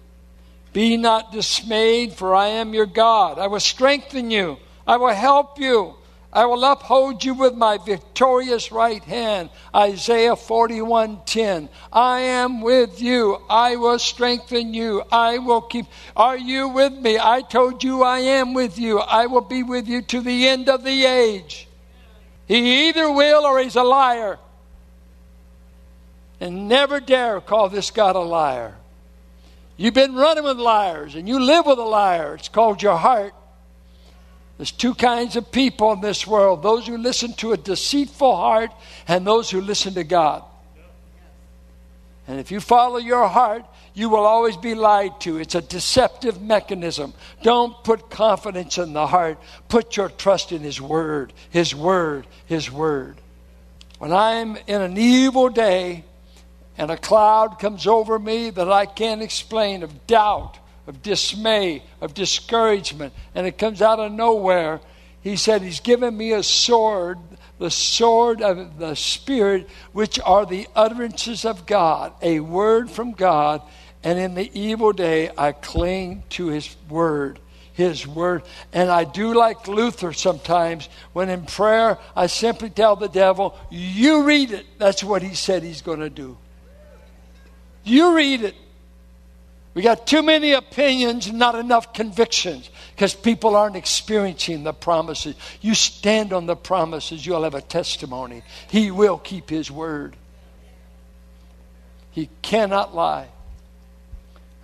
Be 0.80 0.96
not 0.96 1.34
dismayed, 1.34 2.14
for 2.14 2.34
I 2.34 2.48
am 2.48 2.74
your 2.74 2.86
God. 2.86 3.38
I 3.38 3.48
will 3.48 3.60
strengthen 3.60 4.32
you, 4.32 4.58
I 4.88 4.96
will 4.96 5.14
help 5.14 5.60
you. 5.60 5.96
I 6.32 6.46
will 6.46 6.64
uphold 6.64 7.22
you 7.22 7.34
with 7.34 7.54
my 7.54 7.78
victorious 7.80 8.72
right 8.72 9.04
hand. 9.04 9.50
Isaiah 9.76 10.38
41:10. 10.38 11.68
I 11.92 12.22
am 12.22 12.62
with 12.62 13.02
you. 13.02 13.42
I 13.50 13.76
will 13.76 14.00
strengthen 14.00 14.74
you. 14.74 15.04
I 15.12 15.40
will 15.40 15.60
keep 15.60 15.86
Are 16.16 16.38
you 16.38 16.70
with 16.70 16.94
me? 16.94 17.20
I 17.20 17.42
told 17.42 17.84
you 17.84 18.04
I 18.04 18.20
am 18.20 18.54
with 18.54 18.80
you. 18.80 19.00
I 19.00 19.26
will 19.26 19.42
be 19.42 19.64
with 19.64 19.86
you 19.86 20.02
to 20.04 20.22
the 20.22 20.48
end 20.48 20.70
of 20.70 20.86
the 20.86 21.04
age. 21.04 21.68
He 22.46 22.88
either 22.88 23.12
will 23.12 23.44
or 23.44 23.60
he's 23.60 23.76
a 23.76 23.84
liar. 23.84 24.40
And 26.40 26.70
never 26.70 27.02
dare 27.02 27.42
call 27.42 27.68
this 27.68 27.92
God 27.92 28.16
a 28.16 28.20
liar. 28.20 28.79
You've 29.80 29.94
been 29.94 30.14
running 30.14 30.44
with 30.44 30.58
liars 30.58 31.16
and 31.16 31.26
you 31.26 31.40
live 31.40 31.66
with 31.66 31.80
a 31.80 31.84
liar. 31.84 32.36
It's 32.36 32.50
called 32.50 32.84
your 32.84 32.98
heart. 32.98 33.34
There's 34.58 34.74
two 34.74 34.94
kinds 34.94 35.38
of 35.38 35.54
people 35.54 35.94
in 35.94 36.02
this 36.02 36.28
world 36.28 36.62
those 36.62 36.86
who 36.86 36.98
listen 36.98 37.32
to 37.36 37.54
a 37.54 37.58
deceitful 37.58 38.36
heart 38.36 38.72
and 39.08 39.26
those 39.26 39.50
who 39.50 39.62
listen 39.62 39.94
to 39.94 40.04
God. 40.04 40.44
And 42.28 42.42
if 42.42 42.52
you 42.52 42.60
follow 42.60 42.98
your 42.98 43.26
heart, 43.30 43.64
you 43.94 44.10
will 44.10 44.26
always 44.26 44.58
be 44.58 44.76
lied 44.76 45.22
to. 45.22 45.38
It's 45.38 45.56
a 45.56 45.62
deceptive 45.62 46.42
mechanism. 46.42 47.14
Don't 47.42 47.82
put 47.86 48.10
confidence 48.10 48.78
in 48.78 48.92
the 48.92 49.08
heart. 49.08 49.40
Put 49.70 49.96
your 49.96 50.10
trust 50.10 50.52
in 50.52 50.62
His 50.62 50.82
Word, 50.82 51.32
His 51.52 51.74
Word, 51.74 52.28
His 52.48 52.70
Word. 52.70 53.16
When 53.98 54.12
I'm 54.12 54.58
in 54.68 54.82
an 54.82 54.98
evil 54.98 55.48
day 55.48 56.04
and 56.80 56.90
a 56.90 56.98
cloud 56.98 57.60
comes 57.60 57.86
over 57.86 58.18
me 58.18 58.52
that 58.52 58.72
I 58.72 58.86
can't 58.86 59.22
explain 59.22 59.84
of 59.84 60.08
doubt, 60.08 60.58
of 60.88 61.02
dismay, 61.04 61.84
of 62.00 62.14
discouragement, 62.14 63.14
and 63.36 63.46
it 63.46 63.58
comes 63.58 63.82
out 63.82 64.00
of 64.00 64.14
nowhere. 64.14 64.80
He 65.22 65.36
said, 65.36 65.62
He's 65.62 65.82
given 65.82 66.16
me 66.16 66.32
a 66.32 66.42
sword, 66.42 67.18
the 67.60 67.70
sword 67.70 68.42
of 68.42 68.80
the 68.80 68.96
Spirit, 68.96 69.70
which 69.92 70.22
are 70.22 70.46
the 70.46 70.68
utterances 70.74 71.44
of 71.44 71.66
God, 71.66 72.14
a 72.22 72.40
word 72.40 72.90
from 72.90 73.12
God. 73.12 73.62
And 74.02 74.18
in 74.18 74.34
the 74.34 74.50
evil 74.58 74.94
day, 74.94 75.32
I 75.38 75.52
cling 75.52 76.24
to 76.30 76.48
His 76.48 76.78
word. 76.88 77.40
His 77.74 78.08
word. 78.08 78.44
And 78.72 78.90
I 78.90 79.04
do 79.04 79.34
like 79.34 79.68
Luther 79.68 80.14
sometimes 80.14 80.88
when 81.12 81.28
in 81.28 81.44
prayer 81.46 81.98
I 82.16 82.28
simply 82.28 82.70
tell 82.70 82.96
the 82.96 83.10
devil, 83.10 83.58
You 83.70 84.24
read 84.24 84.52
it. 84.52 84.66
That's 84.78 85.04
what 85.04 85.22
he 85.22 85.34
said 85.34 85.64
he's 85.64 85.82
going 85.82 86.00
to 86.00 86.10
do. 86.10 86.38
You 87.90 88.16
read 88.16 88.44
it. 88.44 88.56
We 89.74 89.84
got 89.84 90.08
too 90.08 90.24
many 90.24 90.54
opinions, 90.54 91.32
not 91.32 91.56
enough 91.56 91.94
convictions, 91.94 92.70
because 92.96 93.14
people 93.14 93.56
aren't 93.56 93.76
experiencing 93.76 94.64
the 94.64 94.74
promises. 94.74 95.36
You 95.62 95.76
stand 95.76 96.34
on 96.34 96.48
the 96.48 96.56
promises, 96.56 97.26
you'll 97.26 97.44
have 97.44 97.56
a 97.56 97.62
testimony. 97.62 98.44
He 98.70 98.92
will 98.92 99.18
keep 99.18 99.50
His 99.50 99.72
word. 99.72 100.16
He 102.12 102.30
cannot 102.42 102.96
lie. 102.96 103.30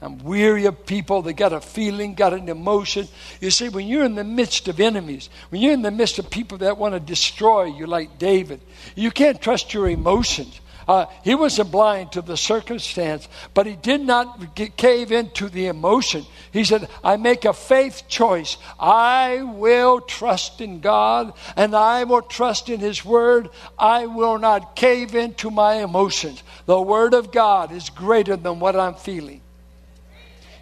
I'm 0.02 0.20
weary 0.20 0.66
of 0.66 0.86
people 0.86 1.22
that 1.24 1.34
got 1.34 1.54
a 1.54 1.62
feeling, 1.62 2.16
got 2.16 2.34
an 2.34 2.50
emotion. 2.50 3.08
You 3.40 3.50
see, 3.50 3.70
when 3.70 3.88
you're 3.88 4.04
in 4.04 4.16
the 4.16 4.24
midst 4.24 4.68
of 4.68 4.80
enemies, 4.80 5.30
when 5.50 5.62
you're 5.62 5.74
in 5.74 5.82
the 5.82 5.92
midst 5.92 6.20
of 6.20 6.30
people 6.30 6.58
that 6.60 6.78
want 6.78 6.94
to 6.94 7.00
destroy 7.00 7.64
you, 7.64 7.88
like 7.88 8.18
David, 8.18 8.60
you 8.96 9.10
can't 9.10 9.42
trust 9.42 9.74
your 9.74 9.88
emotions. 9.88 10.60
Uh, 10.88 11.06
he 11.24 11.36
wasn't 11.36 11.72
blind 11.72 12.12
to 12.12 12.22
the 12.22 12.38
circumstance, 12.38 13.28
but 13.54 13.66
he 13.66 13.76
did 13.76 14.02
not 14.02 14.56
get, 14.56 14.78
cave 14.78 15.12
into 15.12 15.50
the 15.50 15.68
emotion. 15.68 16.26
He 16.52 16.64
said, 16.64 16.88
I 17.04 17.18
make 17.18 17.46
a 17.46 17.54
faith 17.54 18.04
choice. 18.08 18.58
I 18.80 19.42
will 19.42 20.02
trust 20.02 20.62
in 20.62 20.80
God 20.80 21.34
and 21.56 21.76
I 21.76 22.04
will 22.04 22.22
trust 22.22 22.70
in 22.70 22.80
His 22.80 23.04
Word. 23.04 23.50
I 23.78 24.06
will 24.06 24.38
not 24.38 24.76
cave 24.76 25.16
into 25.16 25.52
my 25.52 25.76
emotions. 25.76 26.44
The 26.66 26.82
Word 26.82 27.14
of 27.14 27.32
God 27.32 27.72
is 27.72 27.90
greater 27.90 28.36
than 28.36 28.60
what 28.60 28.76
I'm 28.76 28.96
feeling. 28.96 29.42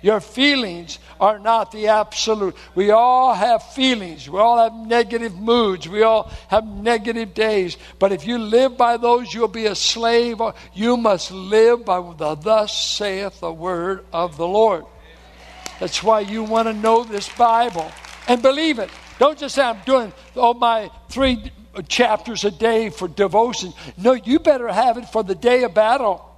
Your 0.04 0.20
feelings 0.20 1.00
are 1.18 1.40
not 1.40 1.72
the 1.72 1.88
absolute. 1.88 2.58
We 2.76 2.92
all 2.92 3.34
have 3.34 3.64
feelings. 3.72 4.30
We 4.30 4.38
all 4.38 4.58
have 4.58 4.74
negative 4.74 5.34
moods. 5.34 5.88
We 5.88 6.04
all 6.04 6.30
have 6.50 6.66
negative 6.68 7.34
days. 7.34 7.78
But 8.00 8.12
if 8.12 8.28
you 8.28 8.38
live 8.38 8.78
by 8.78 8.98
those, 8.98 9.34
you'll 9.34 9.48
be 9.48 9.66
a 9.66 9.76
slave. 9.76 10.42
You 10.74 10.98
must 10.98 11.32
live 11.32 11.86
by 11.86 12.02
the 12.18 12.36
thus 12.36 12.78
saith 12.78 13.40
the 13.40 13.54
word 13.54 14.06
of 14.12 14.36
the 14.36 14.46
Lord. 14.46 14.84
That's 15.80 16.04
why 16.04 16.20
you 16.20 16.44
want 16.44 16.68
to 16.68 16.74
know 16.74 17.06
this 17.06 17.30
Bible 17.30 17.90
and 18.28 18.42
believe 18.42 18.80
it. 18.80 18.90
Don't 19.20 19.40
just 19.40 19.56
say, 19.56 19.64
I'm 19.64 19.80
doing 19.86 20.12
all 20.36 20.54
my 20.54 20.92
three 21.08 21.50
chapters 21.88 22.44
a 22.44 22.52
day 22.52 22.90
for 22.90 23.08
devotion. 23.08 23.72
No, 23.98 24.12
you 24.12 24.40
better 24.40 24.68
have 24.68 24.98
it 24.98 25.06
for 25.06 25.24
the 25.24 25.34
day 25.34 25.64
of 25.64 25.74
battle. 25.74 26.30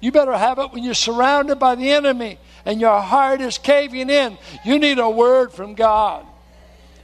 You 0.00 0.10
better 0.10 0.36
have 0.36 0.58
it 0.58 0.72
when 0.72 0.82
you're 0.82 0.94
surrounded 0.94 1.60
by 1.60 1.76
the 1.76 1.92
enemy 1.92 2.38
and 2.64 2.80
your 2.80 3.00
heart 3.00 3.40
is 3.40 3.58
caving 3.58 4.10
in, 4.10 4.38
you 4.64 4.78
need 4.78 4.98
a 4.98 5.08
word 5.08 5.52
from 5.52 5.74
God. 5.74 6.26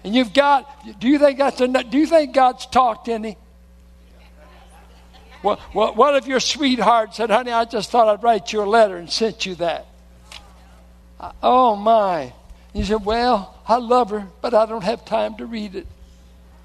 And 0.03 0.15
you've 0.15 0.33
got, 0.33 0.99
do 0.99 1.09
you 1.09 1.19
think 1.19 1.39
that's 1.39 1.61
enough? 1.61 1.91
Do 1.91 1.99
you 1.99 2.07
think 2.07 2.35
God's 2.35 2.67
talked 2.67 3.07
to 3.07 3.13
any? 3.13 3.37
What, 5.43 5.59
what, 5.73 5.97
what 5.97 6.17
if 6.17 6.27
your 6.27 6.41
sweetheart 6.41 7.15
said, 7.15 7.31
honey, 7.31 7.53
I 7.53 7.65
just 7.65 7.91
thought 7.91 8.09
I'd 8.09 8.23
write 8.23 8.53
you 8.53 8.63
a 8.63 8.65
letter 8.65 8.97
and 8.97 9.11
sent 9.11 9.47
you 9.47 9.55
that? 9.57 9.87
Uh, 11.19 11.33
oh, 11.43 11.77
my. 11.77 12.33
You 12.73 12.85
said, 12.85 13.05
well, 13.05 13.59
I 13.67 13.77
love 13.77 14.11
her, 14.11 14.27
but 14.41 14.55
I 14.55 14.67
don't 14.67 14.85
have 14.85 15.05
time 15.05 15.37
to 15.37 15.47
read 15.47 15.75
it. 15.75 15.87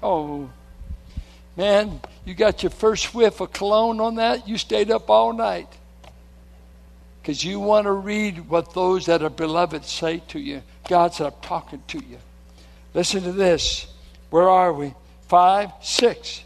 Oh, 0.02 0.50
man, 1.56 2.00
you 2.24 2.34
got 2.34 2.62
your 2.62 2.70
first 2.70 3.14
whiff 3.14 3.40
of 3.40 3.52
cologne 3.52 4.00
on 4.00 4.16
that? 4.16 4.46
You 4.48 4.56
stayed 4.56 4.90
up 4.90 5.10
all 5.10 5.32
night 5.32 5.68
because 7.26 7.42
you 7.42 7.58
want 7.58 7.86
to 7.86 7.90
read 7.92 8.48
what 8.48 8.72
those 8.72 9.06
that 9.06 9.20
are 9.20 9.28
beloved 9.28 9.84
say 9.84 10.22
to 10.28 10.38
you. 10.38 10.62
God's 10.88 11.18
I'm 11.18 11.32
talking 11.42 11.82
to 11.88 11.98
you. 11.98 12.18
Listen 12.94 13.24
to 13.24 13.32
this. 13.32 13.88
Where 14.30 14.48
are 14.48 14.72
we? 14.72 14.94
Five, 15.26 15.72
six. 15.82 16.44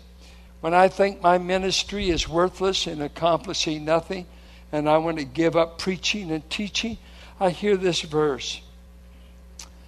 When 0.62 0.72
I 0.72 0.88
think 0.88 1.20
my 1.20 1.36
ministry 1.36 2.08
is 2.08 2.26
worthless 2.26 2.86
and 2.86 3.02
accomplishing 3.02 3.84
nothing, 3.84 4.24
and 4.72 4.88
I 4.88 4.96
want 4.96 5.18
to 5.18 5.24
give 5.24 5.54
up 5.54 5.78
preaching 5.78 6.30
and 6.32 6.48
teaching, 6.48 6.96
I 7.38 7.50
hear 7.50 7.76
this 7.76 8.00
verse. 8.00 8.62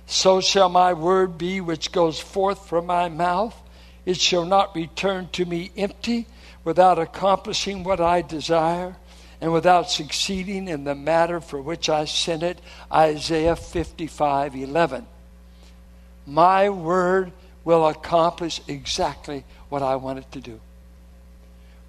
So 0.04 0.42
shall 0.42 0.68
my 0.68 0.92
word 0.92 1.38
be 1.38 1.62
which 1.62 1.90
goes 1.90 2.20
forth 2.20 2.68
from 2.68 2.84
my 2.84 3.08
mouth. 3.08 3.58
It 4.04 4.20
shall 4.20 4.44
not 4.44 4.76
return 4.76 5.30
to 5.32 5.46
me 5.46 5.70
empty 5.75 6.26
without 6.64 6.99
accomplishing 6.99 7.82
what 7.82 7.99
I 7.99 8.20
desire 8.20 8.96
and 9.42 9.52
without 9.52 9.90
succeeding 9.90 10.68
in 10.68 10.84
the 10.84 10.94
matter 10.94 11.40
for 11.40 11.61
which 11.61 11.88
I 11.88 12.04
sent 12.04 12.44
it. 12.44 12.61
Isaiah 12.92 13.56
55 13.56 14.54
11. 14.54 15.04
My 16.25 16.70
word 16.70 17.32
will 17.64 17.88
accomplish 17.88 18.61
exactly 18.68 19.44
what 19.68 19.82
I 19.82 19.96
want 19.96 20.20
it 20.20 20.30
to 20.32 20.40
do. 20.40 20.61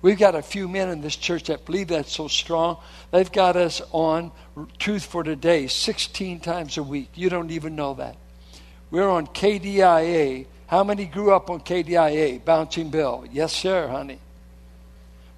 We've 0.02 0.18
got 0.18 0.34
a 0.34 0.42
few 0.42 0.68
men 0.68 0.90
in 0.90 1.02
this 1.02 1.16
church 1.16 1.44
that 1.44 1.64
believe 1.64 1.90
that 1.90 2.08
so 2.08 2.28
strong. 2.28 2.78
They've 3.12 3.32
got 3.32 3.56
us 3.56 3.84
on 3.92 4.32
Truth 4.80 5.06
for 5.06 5.24
Today 5.24 5.68
16 5.68 6.40
times 6.40 6.80
a 6.80 6.84
week. 6.84 7.12
You 7.14 7.30
don't 7.30 7.52
even 7.52 7.76
know 7.76 7.94
that. 7.94 8.18
We're 8.90 9.08
on 9.08 9.28
KDIA. 9.28 10.48
How 10.66 10.84
many 10.84 11.06
grew 11.06 11.32
up 11.32 11.52
on 11.52 11.60
KDIA? 11.60 12.44
Bouncing 12.44 12.90
Bill. 12.90 13.26
Yes, 13.32 13.54
sir, 13.54 13.90
honey. 13.90 14.18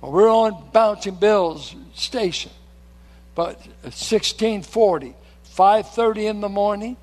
Well, 0.06 0.14
we're 0.14 0.30
on 0.30 0.70
Bouncing 0.72 1.16
Bill's 1.16 1.76
station, 1.96 2.52
but 3.34 3.56
1640, 3.82 5.16
5.30 5.56 6.30
in 6.30 6.42
the 6.42 6.50
morning 6.50 6.96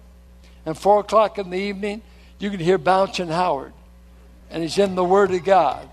and 0.64 0.78
4 0.78 1.00
o'clock 1.00 1.37
in 1.37 1.50
the 1.50 1.59
evening, 1.59 2.02
you 2.38 2.49
can 2.49 2.61
hear 2.61 2.78
Bouncing 2.78 3.26
Howard. 3.26 3.73
And 4.50 4.62
he's 4.62 4.78
in 4.78 4.94
the 4.94 5.02
Word 5.02 5.32
of 5.32 5.42
God 5.42 5.88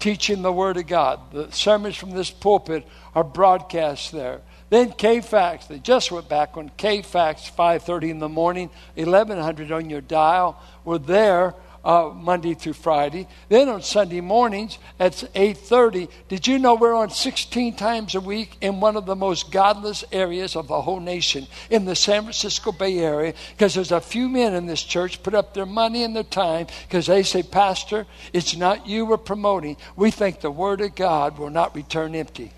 teaching 0.00 0.42
the 0.42 0.52
Word 0.52 0.76
of 0.76 0.88
God. 0.88 1.20
The 1.30 1.52
sermons 1.52 1.94
from 1.94 2.10
this 2.10 2.32
pulpit 2.32 2.84
are 3.14 3.22
broadcast 3.22 4.10
there. 4.10 4.40
Then 4.70 4.90
KFAX, 4.90 5.68
they 5.68 5.78
just 5.78 6.10
went 6.10 6.28
back 6.28 6.56
on 6.56 6.68
KFAX 6.70 7.54
5.30 7.54 8.10
in 8.10 8.18
the 8.18 8.28
morning, 8.28 8.70
1100 8.96 9.70
on 9.70 9.88
your 9.88 10.00
dial. 10.00 10.60
We're 10.84 10.98
there 10.98 11.54
uh, 11.84 12.10
Monday 12.14 12.54
through 12.54 12.72
Friday. 12.72 13.28
Then 13.48 13.68
on 13.68 13.82
Sunday 13.82 14.20
mornings 14.20 14.78
at 14.98 15.12
8.30, 15.34 16.08
did 16.28 16.46
you 16.46 16.58
know 16.58 16.74
we're 16.74 16.94
on 16.94 17.10
16 17.10 17.76
times 17.76 18.14
a 18.14 18.20
week 18.20 18.56
in 18.60 18.80
one 18.80 18.96
of 18.96 19.06
the 19.06 19.16
most 19.16 19.50
godless 19.50 20.04
areas 20.10 20.56
of 20.56 20.68
the 20.68 20.80
whole 20.80 21.00
nation, 21.00 21.46
in 21.70 21.84
the 21.84 21.96
San 21.96 22.22
Francisco 22.22 22.72
Bay 22.72 22.98
Area, 22.98 23.34
because 23.52 23.74
there's 23.74 23.92
a 23.92 24.00
few 24.00 24.28
men 24.28 24.54
in 24.54 24.66
this 24.66 24.82
church 24.82 25.22
put 25.22 25.34
up 25.34 25.54
their 25.54 25.66
money 25.66 26.02
and 26.02 26.16
their 26.16 26.22
time 26.22 26.66
because 26.88 27.06
they 27.06 27.22
say, 27.22 27.42
Pastor, 27.42 28.06
it's 28.32 28.56
not 28.56 28.86
you 28.86 29.06
we're 29.06 29.16
promoting. 29.16 29.76
We 29.96 30.10
think 30.10 30.40
the 30.40 30.50
Word 30.50 30.80
of 30.80 30.94
God 30.94 31.38
will 31.38 31.50
not 31.50 31.74
return 31.74 32.14
empty. 32.14 32.52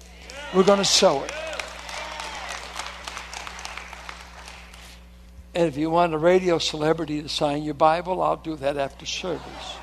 We're 0.54 0.64
going 0.64 0.78
to 0.78 0.84
sow 0.84 1.24
it. 1.24 1.32
And 5.56 5.68
if 5.68 5.78
you 5.78 5.88
want 5.88 6.12
a 6.12 6.18
radio 6.18 6.58
celebrity 6.58 7.22
to 7.22 7.30
sign 7.30 7.62
your 7.62 7.72
Bible, 7.72 8.20
I'll 8.20 8.36
do 8.36 8.56
that 8.56 8.76
after 8.76 9.06
service. 9.06 9.76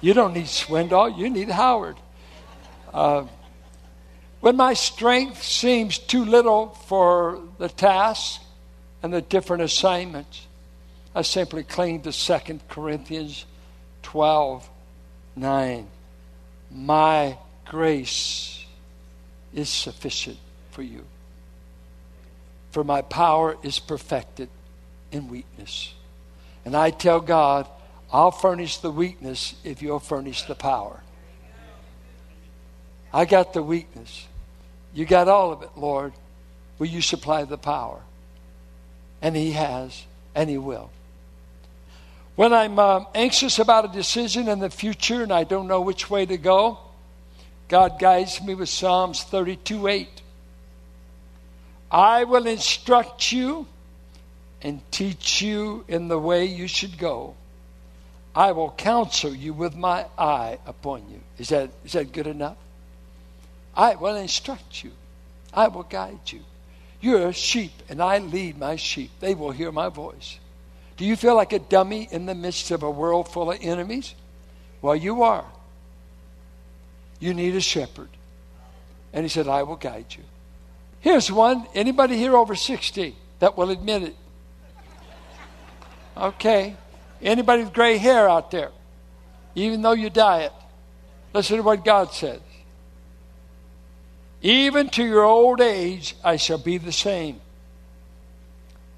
You 0.00 0.14
don't 0.14 0.32
need 0.32 0.46
Swindoll, 0.46 1.18
you 1.18 1.28
need 1.28 1.50
Howard. 1.50 1.98
Uh, 2.90 3.26
when 4.40 4.56
my 4.56 4.72
strength 4.72 5.42
seems 5.42 5.98
too 5.98 6.24
little 6.24 6.68
for 6.86 7.42
the 7.58 7.68
task 7.68 8.40
and 9.02 9.12
the 9.12 9.20
different 9.20 9.64
assignments, 9.64 10.46
I 11.14 11.20
simply 11.20 11.62
cling 11.62 12.00
to 12.00 12.12
2 12.12 12.60
Corinthians 12.70 13.44
12 14.02 14.66
9. 15.36 15.86
My 16.70 17.36
grace 17.66 18.64
is 19.52 19.68
sufficient 19.68 20.38
for 20.70 20.80
you 20.80 21.04
for 22.74 22.82
my 22.82 23.02
power 23.02 23.56
is 23.62 23.78
perfected 23.78 24.48
in 25.14 25.28
weakness. 25.28 25.94
And 26.64 26.76
I 26.76 26.90
tell 26.90 27.20
God, 27.20 27.68
I'll 28.12 28.30
furnish 28.30 28.78
the 28.78 28.90
weakness 28.90 29.54
if 29.64 29.80
you'll 29.80 30.00
furnish 30.00 30.42
the 30.42 30.54
power. 30.54 31.00
I 33.12 33.24
got 33.24 33.52
the 33.52 33.62
weakness. 33.62 34.26
You 34.92 35.04
got 35.04 35.28
all 35.28 35.52
of 35.52 35.62
it, 35.62 35.70
Lord. 35.76 36.12
Will 36.78 36.88
you 36.88 37.00
supply 37.00 37.44
the 37.44 37.58
power? 37.58 38.00
And 39.22 39.36
He 39.36 39.52
has, 39.52 40.04
and 40.34 40.50
He 40.50 40.58
will. 40.58 40.90
When 42.34 42.52
I'm 42.52 42.78
uh, 42.78 43.04
anxious 43.14 43.60
about 43.60 43.84
a 43.84 43.88
decision 43.88 44.48
in 44.48 44.58
the 44.58 44.70
future 44.70 45.22
and 45.22 45.32
I 45.32 45.44
don't 45.44 45.68
know 45.68 45.80
which 45.80 46.10
way 46.10 46.26
to 46.26 46.36
go, 46.36 46.78
God 47.68 48.00
guides 48.00 48.42
me 48.42 48.54
with 48.54 48.68
Psalms 48.68 49.22
32 49.22 49.86
8. 49.86 50.08
I 51.90 52.24
will 52.24 52.46
instruct 52.48 53.30
you 53.30 53.68
and 54.64 54.80
teach 54.90 55.42
you 55.42 55.84
in 55.86 56.08
the 56.08 56.18
way 56.18 56.46
you 56.46 56.66
should 56.66 56.98
go. 56.98 57.36
I 58.34 58.52
will 58.52 58.70
counsel 58.70 59.32
you 59.32 59.52
with 59.52 59.76
my 59.76 60.06
eye 60.18 60.58
upon 60.66 61.02
you. 61.10 61.20
Is 61.38 61.50
that, 61.50 61.70
is 61.84 61.92
that 61.92 62.12
good 62.12 62.26
enough? 62.26 62.56
I 63.76 63.94
will 63.94 64.16
instruct 64.16 64.82
you. 64.82 64.90
I 65.52 65.68
will 65.68 65.82
guide 65.82 66.32
you. 66.32 66.40
You're 67.00 67.28
a 67.28 67.32
sheep, 67.32 67.72
and 67.88 68.02
I 68.02 68.18
lead 68.18 68.58
my 68.58 68.76
sheep. 68.76 69.10
They 69.20 69.34
will 69.34 69.50
hear 69.50 69.70
my 69.70 69.90
voice. 69.90 70.38
Do 70.96 71.04
you 71.04 71.14
feel 71.14 71.36
like 71.36 71.52
a 71.52 71.58
dummy 71.58 72.08
in 72.10 72.24
the 72.24 72.34
midst 72.34 72.70
of 72.70 72.82
a 72.82 72.90
world 72.90 73.28
full 73.28 73.52
of 73.52 73.58
enemies? 73.60 74.14
Well, 74.80 74.96
you 74.96 75.22
are. 75.22 75.44
You 77.20 77.34
need 77.34 77.54
a 77.54 77.60
shepherd. 77.60 78.08
And 79.12 79.24
he 79.24 79.28
said, 79.28 79.46
I 79.46 79.62
will 79.64 79.76
guide 79.76 80.06
you. 80.10 80.24
Here's 81.00 81.30
one. 81.30 81.66
Anybody 81.74 82.16
here 82.16 82.34
over 82.34 82.54
60 82.54 83.14
that 83.40 83.56
will 83.56 83.70
admit 83.70 84.02
it? 84.02 84.16
Okay. 86.16 86.76
Anybody 87.22 87.64
with 87.64 87.72
gray 87.72 87.96
hair 87.96 88.28
out 88.28 88.50
there? 88.50 88.70
Even 89.54 89.82
though 89.82 89.92
you 89.92 90.10
dye 90.10 90.42
it, 90.42 90.52
Listen 91.34 91.56
to 91.56 91.62
what 91.64 91.84
God 91.84 92.12
says. 92.12 92.40
Even 94.40 94.88
to 94.90 95.04
your 95.04 95.24
old 95.24 95.60
age, 95.60 96.14
I 96.22 96.36
shall 96.36 96.58
be 96.58 96.78
the 96.78 96.92
same. 96.92 97.40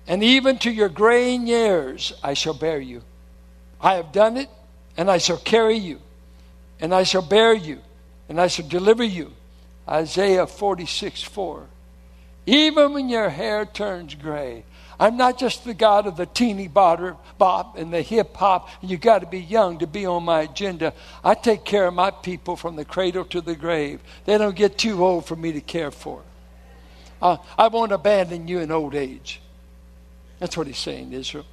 And 0.06 0.22
even 0.22 0.58
to 0.58 0.70
your 0.70 0.90
graying 0.90 1.46
years, 1.46 2.12
I 2.22 2.34
shall 2.34 2.52
bear 2.52 2.78
you. 2.78 3.02
I 3.80 3.94
have 3.94 4.12
done 4.12 4.36
it, 4.36 4.50
and 4.96 5.10
I 5.10 5.18
shall 5.18 5.38
carry 5.38 5.76
you, 5.76 6.00
and 6.78 6.94
I 6.94 7.04
shall 7.04 7.22
bear 7.22 7.54
you, 7.54 7.80
and 8.28 8.40
I 8.40 8.48
shall 8.48 8.68
deliver 8.68 9.04
you. 9.04 9.32
Isaiah 9.88 10.46
46 10.46 11.22
4 11.22 11.66
even 12.46 12.92
when 12.92 13.08
your 13.08 13.28
hair 13.28 13.66
turns 13.66 14.14
gray. 14.14 14.64
I'm 14.98 15.16
not 15.16 15.38
just 15.38 15.64
the 15.64 15.74
God 15.74 16.06
of 16.06 16.16
the 16.16 16.26
teeny 16.26 16.68
bop 16.68 17.76
and 17.76 17.92
the 17.92 18.02
hip 18.02 18.34
hop, 18.36 18.68
you 18.80 18.96
got 18.96 19.20
to 19.20 19.26
be 19.26 19.40
young 19.40 19.78
to 19.78 19.86
be 19.86 20.06
on 20.06 20.24
my 20.24 20.42
agenda. 20.42 20.94
I 21.22 21.34
take 21.34 21.64
care 21.64 21.86
of 21.86 21.94
my 21.94 22.10
people 22.10 22.56
from 22.56 22.76
the 22.76 22.84
cradle 22.84 23.24
to 23.26 23.40
the 23.40 23.54
grave. 23.54 24.00
They 24.24 24.38
don't 24.38 24.56
get 24.56 24.78
too 24.78 25.04
old 25.04 25.26
for 25.26 25.36
me 25.36 25.52
to 25.52 25.60
care 25.60 25.90
for. 25.90 26.22
Uh, 27.20 27.36
I 27.58 27.68
won't 27.68 27.92
abandon 27.92 28.48
you 28.48 28.60
in 28.60 28.70
old 28.70 28.94
age. 28.94 29.40
That's 30.38 30.56
what 30.56 30.66
he's 30.66 30.78
saying, 30.78 31.12
Israel. 31.12 31.46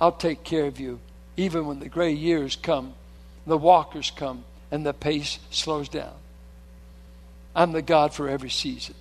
I'll 0.00 0.12
take 0.12 0.44
care 0.44 0.66
of 0.66 0.78
you 0.78 1.00
even 1.36 1.66
when 1.66 1.80
the 1.80 1.88
gray 1.88 2.12
years 2.12 2.56
come, 2.56 2.94
the 3.46 3.58
walkers 3.58 4.10
come, 4.10 4.44
and 4.70 4.84
the 4.84 4.94
pace 4.94 5.38
slows 5.50 5.88
down. 5.88 6.14
I'm 7.54 7.72
the 7.72 7.82
God 7.82 8.12
for 8.12 8.28
every 8.28 8.50
season. 8.50 8.94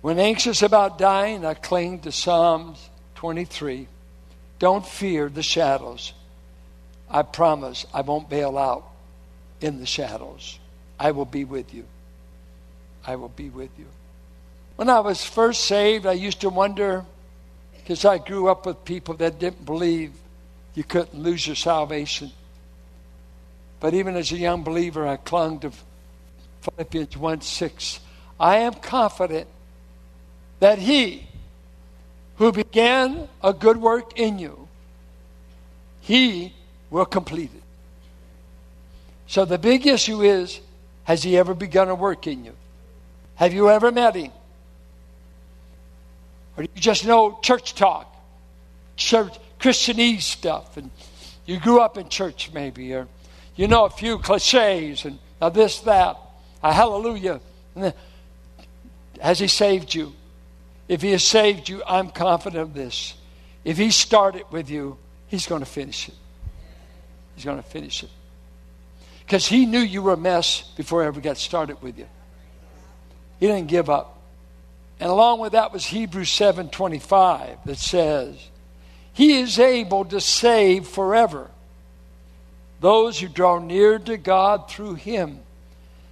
When 0.00 0.18
anxious 0.18 0.62
about 0.62 0.98
dying, 0.98 1.44
I 1.44 1.54
cling 1.54 2.00
to 2.00 2.12
Psalms 2.12 2.88
23. 3.16 3.88
Don't 4.58 4.86
fear 4.86 5.28
the 5.28 5.42
shadows. 5.42 6.12
I 7.10 7.22
promise 7.22 7.86
I 7.92 8.02
won't 8.02 8.28
bail 8.28 8.56
out 8.58 8.84
in 9.60 9.80
the 9.80 9.86
shadows. 9.86 10.58
I 11.00 11.10
will 11.10 11.24
be 11.24 11.44
with 11.44 11.74
you. 11.74 11.84
I 13.06 13.16
will 13.16 13.28
be 13.28 13.48
with 13.48 13.70
you. 13.78 13.86
When 14.76 14.88
I 14.88 15.00
was 15.00 15.24
first 15.24 15.64
saved, 15.64 16.06
I 16.06 16.12
used 16.12 16.42
to 16.42 16.48
wonder, 16.48 17.04
because 17.76 18.04
I 18.04 18.18
grew 18.18 18.48
up 18.48 18.66
with 18.66 18.84
people 18.84 19.14
that 19.14 19.40
didn't 19.40 19.64
believe 19.64 20.12
you 20.74 20.84
couldn't 20.84 21.20
lose 21.20 21.46
your 21.46 21.56
salvation. 21.56 22.30
But 23.80 23.94
even 23.94 24.14
as 24.14 24.30
a 24.30 24.36
young 24.36 24.62
believer, 24.62 25.06
I 25.06 25.16
clung 25.16 25.58
to 25.60 25.72
Philippians 26.60 27.16
1 27.16 27.40
6. 27.40 28.00
I 28.38 28.58
am 28.58 28.74
confident 28.74 29.48
that 30.60 30.78
he 30.78 31.26
who 32.36 32.52
began 32.52 33.28
a 33.42 33.52
good 33.52 33.76
work 33.76 34.18
in 34.18 34.38
you, 34.38 34.68
he 36.00 36.54
will 36.90 37.04
complete 37.04 37.50
it. 37.54 37.62
So 39.26 39.44
the 39.44 39.58
big 39.58 39.86
issue 39.86 40.22
is 40.22 40.60
has 41.04 41.22
he 41.22 41.36
ever 41.38 41.54
begun 41.54 41.88
a 41.88 41.94
work 41.94 42.26
in 42.26 42.44
you? 42.44 42.54
Have 43.36 43.52
you 43.54 43.70
ever 43.70 43.90
met 43.92 44.14
him? 44.14 44.32
Or 46.56 46.64
do 46.64 46.70
you 46.74 46.80
just 46.80 47.06
know 47.06 47.38
church 47.42 47.74
talk, 47.74 48.14
church, 48.96 49.34
Christianese 49.60 50.22
stuff, 50.22 50.76
and 50.76 50.90
you 51.46 51.58
grew 51.60 51.80
up 51.80 51.96
in 51.96 52.08
church 52.08 52.50
maybe, 52.52 52.92
or 52.94 53.08
you 53.56 53.68
know 53.68 53.84
a 53.84 53.90
few 53.90 54.18
cliches 54.18 55.04
and 55.04 55.18
this, 55.54 55.80
that, 55.80 56.16
a 56.62 56.72
hallelujah. 56.72 57.40
And 57.74 57.84
then, 57.84 57.94
has 59.20 59.38
he 59.38 59.48
saved 59.48 59.94
you? 59.94 60.12
If 60.88 61.02
He 61.02 61.12
has 61.12 61.22
saved 61.22 61.68
you, 61.68 61.82
I'm 61.86 62.08
confident 62.08 62.62
of 62.62 62.74
this. 62.74 63.14
If 63.64 63.76
He 63.76 63.90
started 63.90 64.44
with 64.50 64.70
you, 64.70 64.98
He's 65.28 65.46
going 65.46 65.60
to 65.60 65.66
finish 65.66 66.08
it. 66.08 66.14
He's 67.34 67.44
going 67.44 67.58
to 67.58 67.68
finish 67.68 68.02
it. 68.02 68.10
Because 69.20 69.46
He 69.46 69.66
knew 69.66 69.80
you 69.80 70.02
were 70.02 70.14
a 70.14 70.16
mess 70.16 70.62
before 70.76 71.02
He 71.02 71.08
ever 71.08 71.20
got 71.20 71.36
started 71.36 71.80
with 71.82 71.98
you. 71.98 72.06
He 73.38 73.46
didn't 73.46 73.68
give 73.68 73.88
up. 73.90 74.18
And 75.00 75.10
along 75.10 75.40
with 75.40 75.52
that 75.52 75.72
was 75.72 75.86
Hebrews 75.86 76.30
7:25 76.30 77.58
that 77.66 77.78
says, 77.78 78.36
"He 79.12 79.38
is 79.38 79.58
able 79.58 80.04
to 80.06 80.20
save 80.20 80.88
forever 80.88 81.50
those 82.80 83.20
who 83.20 83.28
draw 83.28 83.58
near 83.58 83.98
to 83.98 84.16
God 84.16 84.68
through 84.68 84.94
him, 84.94 85.40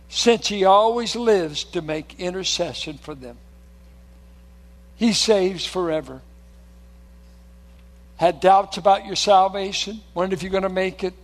since 0.08 0.48
he 0.48 0.64
always 0.64 1.16
lives 1.16 1.64
to 1.64 1.82
make 1.82 2.20
intercession 2.20 2.98
for 2.98 3.14
them." 3.14 3.38
He 4.96 5.12
saves 5.12 5.66
forever. 5.66 6.22
Had 8.16 8.40
doubts 8.40 8.78
about 8.78 9.06
your 9.06 9.16
salvation? 9.16 10.00
Wondered 10.14 10.35
if 10.35 10.42
you're 10.42 10.50
going 10.50 10.62
to 10.62 10.68
make 10.68 11.04
it? 11.04 11.14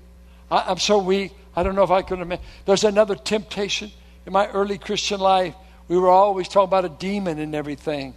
I, 0.51 0.71
am 0.71 0.79
so 0.79 0.99
weak. 0.99 1.33
I 1.57 1.63
don't 1.63 1.75
know 1.75 1.83
if 1.83 1.91
I 1.91 2.03
could 2.03 2.27
make 2.27 2.41
There's 2.67 2.85
another 2.85 3.15
temptation. 3.15 3.91
In 4.27 4.33
my 4.33 4.47
early 4.49 4.79
Christian 4.79 5.21
life, 5.21 5.55
we 5.89 5.99
were 5.99 6.11
always 6.11 6.49
talking 6.49 6.69
about 6.69 6.85
a 6.85 6.91
demon 6.91 7.39
and 7.39 7.55
everything. 7.55 8.15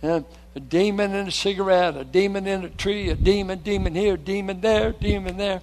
And 0.00 0.24
a 0.54 0.60
demon 0.60 1.14
in 1.14 1.28
a 1.28 1.32
cigarette, 1.32 1.96
a 1.96 2.04
demon 2.04 2.46
in 2.46 2.64
a 2.64 2.68
tree, 2.68 3.08
a 3.10 3.14
demon, 3.14 3.58
demon 3.60 3.94
here, 3.94 4.16
demon 4.16 4.60
there, 4.60 4.92
demon 4.92 5.36
there. 5.36 5.60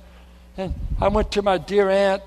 And 0.57 0.73
I 0.99 1.07
went 1.07 1.31
to 1.31 1.41
my 1.41 1.57
dear 1.57 1.89
aunt 1.89 2.21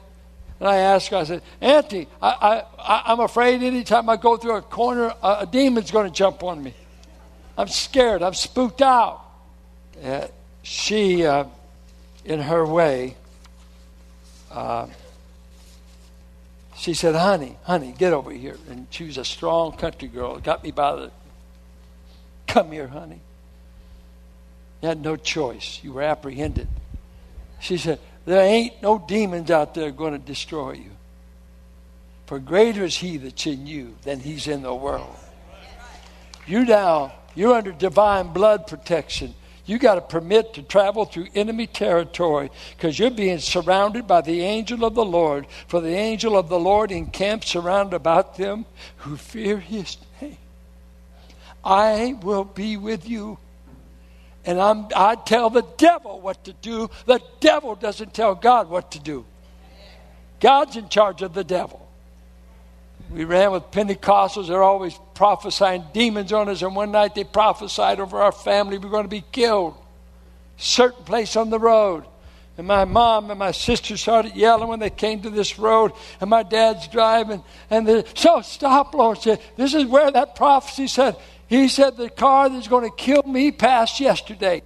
And 0.59 0.69
I 0.69 0.77
asked 0.77 1.09
her, 1.09 1.19
I 1.19 1.25
said, 1.25 1.43
Auntie, 1.61 2.09
I, 2.23 2.63
I, 2.79 3.03
I'm 3.07 3.21
afraid 3.21 3.63
anytime 3.63 4.09
I 4.09 4.17
go 4.17 4.37
through 4.37 4.57
a 4.57 4.63
corner, 4.63 5.13
a, 5.23 5.37
a 5.41 5.47
demon's 5.47 5.91
going 5.91 6.09
to 6.09 6.15
jump 6.15 6.43
on 6.43 6.63
me. 6.63 6.75
I'm 7.57 7.69
scared. 7.69 8.23
I'm 8.23 8.35
spooked 8.35 8.83
out. 8.83 9.25
Uh, 10.03 10.27
she, 10.63 11.25
uh, 11.25 11.45
in 12.25 12.41
her 12.41 12.65
way, 12.67 13.17
uh, 14.51 14.87
she 16.77 16.95
said, 16.95 17.15
Honey, 17.15 17.57
honey, 17.63 17.95
get 17.97 18.13
over 18.13 18.31
here. 18.31 18.57
And 18.69 18.87
she 18.91 19.05
was 19.05 19.19
a 19.19 19.25
strong 19.25 19.73
country 19.73 20.09
girl. 20.09 20.39
Got 20.39 20.65
me 20.65 20.71
by 20.71 20.97
the, 20.97 21.11
come 22.47 22.73
here, 22.73 22.89
honey. 22.89 23.21
You 24.83 24.89
had 24.89 25.01
no 25.01 25.17
choice. 25.17 25.81
You 25.83 25.93
were 25.93 26.03
apprehended. 26.03 26.69
She 27.61 27.79
said, 27.79 28.01
There 28.27 28.43
ain't 28.43 28.83
no 28.83 28.99
demons 28.99 29.51
out 29.51 29.75
there 29.75 29.91
going 29.91 30.13
to 30.13 30.19
destroy 30.19 30.73
you. 30.73 30.91
For 32.27 32.39
greater 32.39 32.85
is 32.85 32.97
he 32.97 33.17
that's 33.17 33.47
in 33.47 33.67
you 33.67 33.97
than 34.03 34.21
he's 34.21 34.49
in 34.49 34.63
the 34.63 34.75
world. 34.75 35.17
You 36.47 36.65
now, 36.65 37.13
you're 37.35 37.55
under 37.55 37.73
divine 37.73 38.33
blood 38.33 38.67
protection. 38.67 39.35
You 39.67 39.79
got 39.79 39.97
a 39.97 40.03
permit 40.03 40.55
to 40.55 40.63
travel 40.63 41.07
through 41.07 41.29
enemy 41.35 41.67
territory 41.67 42.51
because 42.77 42.99
you're 42.99 43.11
being 43.11 43.39
surrounded 43.39 44.07
by 44.07 44.21
the 44.21 44.43
angel 44.43 44.85
of 44.85 44.95
the 44.95 45.05
Lord. 45.05 45.47
For 45.69 45.81
the 45.81 45.95
angel 45.95 46.37
of 46.37 46.49
the 46.49 46.61
Lord 46.61 46.93
encamps 46.93 47.57
around 47.57 47.95
about 47.95 48.37
them 48.37 48.67
who 48.99 49.17
fear 49.17 49.59
his 49.59 49.97
name. 50.21 50.37
I 51.65 52.19
will 52.23 52.45
be 52.45 52.77
with 52.77 53.09
you. 53.09 53.39
And 54.45 54.61
I'm, 54.61 54.89
I 54.95 55.15
tell 55.15 55.49
the 55.49 55.67
devil 55.79 56.21
what 56.21 56.45
to 56.45 56.53
do. 56.53 56.91
The 57.07 57.21
devil 57.41 57.75
doesn't 57.75 58.13
tell 58.13 58.35
God 58.35 58.69
what 58.69 58.91
to 58.93 59.01
do. 59.01 59.25
God's 60.41 60.77
in 60.77 60.91
charge 60.91 61.23
of 61.23 61.33
the 61.33 61.45
devil. 61.45 61.84
We 63.15 63.25
ran 63.25 63.53
with 63.53 63.71
Pentecostals. 63.71 64.49
They're 64.49 64.63
always 64.63 64.99
prophesying 65.15 65.85
demons 65.93 66.33
on 66.33 66.49
us. 66.49 66.63
And 66.63 66.75
one 66.75 66.91
night 66.91 67.15
they 67.15 67.23
prophesied 67.23 68.01
over 68.01 68.21
our 68.21 68.33
family 68.33 68.77
we're 68.77 68.91
going 68.91 69.05
to 69.05 69.09
be 69.09 69.25
killed. 69.31 69.77
Certain 70.57 71.05
place 71.05 71.37
on 71.37 71.49
the 71.49 71.61
road. 71.61 72.05
And 72.59 72.67
my 72.67 72.85
mom 72.85 73.31
and 73.31 73.39
my 73.39 73.53
sister 73.53 73.97
started 73.97 74.35
yelling 74.35 74.69
when 74.69 74.81
they 74.81 74.91
came 74.91 75.23
to 75.23 75.31
this 75.31 75.61
road. 75.61 75.93
And 76.21 76.29
my 76.29 76.43
dad's 76.43 76.89
driving. 76.89 77.45
And 77.71 77.87
they 77.87 78.05
so 78.15 78.43
stop, 78.43 78.93
Lord. 78.95 79.19
Said, 79.19 79.41
this 79.57 79.75
is 79.75 79.85
where 79.87 80.11
that 80.11 80.35
prophecy 80.35 80.89
said. 80.89 81.17
He 81.47 81.69
said 81.69 81.97
the 81.97 82.11
car 82.11 82.49
that's 82.49 82.67
going 82.67 82.91
to 82.91 82.97
kill 82.97 83.23
me 83.23 83.53
passed 83.53 84.01
yesterday. 84.01 84.63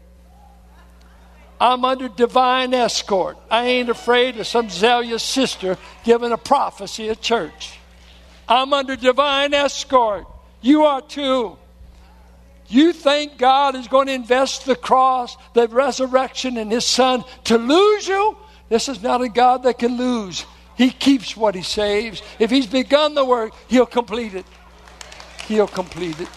I'm 1.61 1.85
under 1.85 2.09
divine 2.09 2.73
escort. 2.73 3.37
I 3.51 3.67
ain't 3.67 3.91
afraid 3.91 4.39
of 4.39 4.47
some 4.47 4.71
zealous 4.71 5.23
sister 5.23 5.77
giving 6.05 6.33
a 6.33 6.39
prophecy 6.39 7.11
at 7.11 7.21
church. 7.21 7.79
I'm 8.49 8.73
under 8.73 8.97
divine 8.97 9.53
escort. 9.55 10.27
You 10.61 10.85
are 10.85 11.03
too. 11.03 11.59
You 12.69 12.93
think 12.93 13.39
God 13.39 13.75
is 13.75 13.89
going 13.89 14.09
to 14.09 14.13
invest 14.13 14.67
the 14.67 14.77
cross, 14.77 15.37
the 15.55 15.69
resurrection, 15.69 16.57
and 16.57 16.71
His 16.71 16.85
Son 16.85 17.25
to 17.45 17.57
lose 17.57 18.07
you? 18.07 18.37
This 18.69 18.89
is 18.89 19.03
not 19.03 19.23
a 19.23 19.29
God 19.29 19.63
that 19.63 19.79
can 19.79 19.97
lose. 19.97 20.45
He 20.77 20.91
keeps 20.91 21.37
what 21.37 21.55
He 21.55 21.63
saves. 21.63 22.23
If 22.39 22.51
He's 22.51 22.67
begun 22.67 23.15
the 23.15 23.25
work, 23.25 23.53
He'll 23.69 23.87
complete 23.87 24.35
it. 24.35 24.45
He'll 25.47 25.67
complete 25.67 26.21
it. 26.21 26.29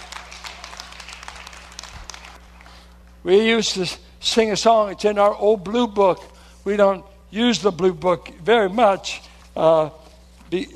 We 3.24 3.48
used 3.48 3.74
to 3.74 3.88
sing 4.20 4.52
a 4.52 4.58
song, 4.58 4.92
it's 4.92 5.06
in 5.06 5.20
our 5.20 5.36
old 5.36 5.64
blue 5.64 5.88
book. 5.88 6.24
We 6.64 6.78
don't 6.78 7.06
use 7.30 7.60
the 7.60 7.72
blue 7.72 7.94
book 7.94 8.30
very 8.42 8.70
much. 8.70 9.22
Uh, 9.56 9.90
be, 10.50 10.68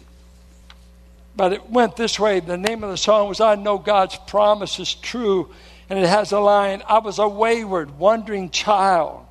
but 1.35 1.53
it 1.53 1.69
went 1.69 1.95
this 1.95 2.19
way. 2.19 2.39
The 2.39 2.57
name 2.57 2.83
of 2.83 2.89
the 2.89 2.97
song 2.97 3.27
was 3.27 3.41
I 3.41 3.55
Know 3.55 3.77
God's 3.77 4.17
Promise 4.27 4.79
is 4.79 4.93
True. 4.93 5.49
And 5.89 5.99
it 5.99 6.07
has 6.07 6.31
a 6.31 6.39
line 6.39 6.81
I 6.87 6.99
was 6.99 7.19
a 7.19 7.27
wayward, 7.27 7.99
wandering 7.99 8.49
child, 8.49 9.25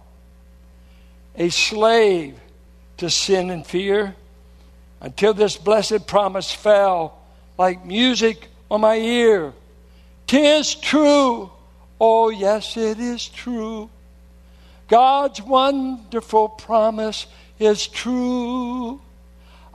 a 1.36 1.48
slave 1.48 2.38
to 2.98 3.10
sin 3.10 3.50
and 3.50 3.66
fear, 3.66 4.14
until 5.00 5.34
this 5.34 5.56
blessed 5.56 6.06
promise 6.06 6.52
fell 6.52 7.18
like 7.58 7.84
music 7.84 8.48
on 8.70 8.82
my 8.82 8.96
ear. 8.96 9.52
Tis 10.26 10.74
true. 10.74 11.50
Oh, 12.00 12.30
yes, 12.30 12.76
it 12.76 13.00
is 13.00 13.28
true. 13.28 13.90
God's 14.88 15.42
wonderful 15.42 16.48
promise 16.48 17.26
is 17.58 17.86
true. 17.86 19.00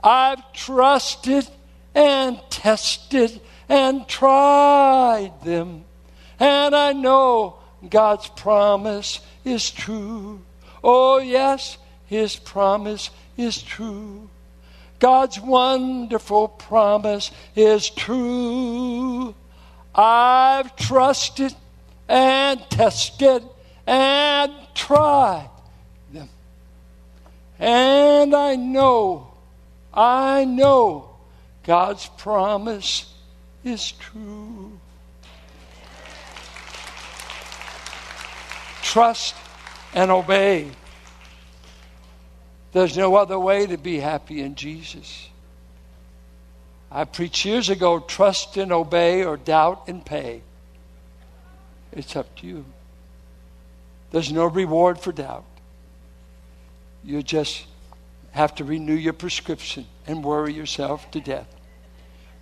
I've 0.02 0.52
trusted 0.52 1.46
and 1.94 2.40
tested 2.50 3.40
and 3.68 4.06
tried 4.08 5.32
them. 5.44 5.84
And 6.38 6.74
I 6.74 6.92
know 6.92 7.56
God's 7.88 8.28
promise 8.28 9.20
is 9.44 9.70
true. 9.70 10.40
Oh, 10.82 11.18
yes, 11.18 11.78
His 12.06 12.36
promise 12.36 13.10
is 13.36 13.62
true. 13.62 14.28
God's 14.98 15.40
wonderful 15.40 16.48
promise 16.48 17.30
is 17.56 17.88
true. 17.88 19.34
I've 19.94 20.76
trusted 20.76 21.54
and 22.08 22.60
tested 22.70 23.42
and 23.86 24.52
tried 24.74 25.50
them. 26.12 26.28
And 27.58 28.34
I 28.34 28.56
know, 28.56 29.32
I 29.92 30.44
know 30.44 31.09
God's 31.64 32.06
promise 32.16 33.12
is 33.64 33.92
true. 33.92 34.78
Trust 38.82 39.34
and 39.94 40.10
obey. 40.10 40.70
There's 42.72 42.96
no 42.96 43.16
other 43.16 43.38
way 43.38 43.66
to 43.66 43.76
be 43.76 43.98
happy 43.98 44.40
in 44.40 44.54
Jesus. 44.54 45.28
I 46.90 47.04
preached 47.04 47.44
years 47.44 47.68
ago 47.68 48.00
trust 48.00 48.56
and 48.56 48.72
obey 48.72 49.24
or 49.24 49.36
doubt 49.36 49.84
and 49.86 50.04
pay. 50.04 50.42
It's 51.92 52.16
up 52.16 52.34
to 52.36 52.46
you. 52.46 52.64
There's 54.10 54.32
no 54.32 54.46
reward 54.46 54.98
for 55.00 55.12
doubt. 55.12 55.44
You're 57.04 57.22
just 57.22 57.64
have 58.32 58.54
to 58.56 58.64
renew 58.64 58.94
your 58.94 59.12
prescription 59.12 59.86
and 60.06 60.24
worry 60.24 60.52
yourself 60.52 61.10
to 61.10 61.20
death. 61.20 61.48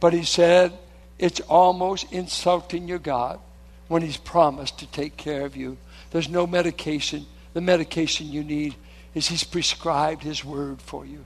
But 0.00 0.12
he 0.12 0.24
said 0.24 0.72
it's 1.18 1.40
almost 1.40 2.12
insulting 2.12 2.86
your 2.88 2.98
God 2.98 3.40
when 3.88 4.02
he's 4.02 4.16
promised 4.16 4.78
to 4.78 4.86
take 4.86 5.16
care 5.16 5.44
of 5.44 5.56
you. 5.56 5.78
There's 6.10 6.28
no 6.28 6.46
medication. 6.46 7.26
The 7.54 7.60
medication 7.60 8.28
you 8.28 8.44
need 8.44 8.74
is 9.14 9.28
he's 9.28 9.44
prescribed 9.44 10.22
his 10.22 10.44
word 10.44 10.80
for 10.80 11.04
you. 11.04 11.24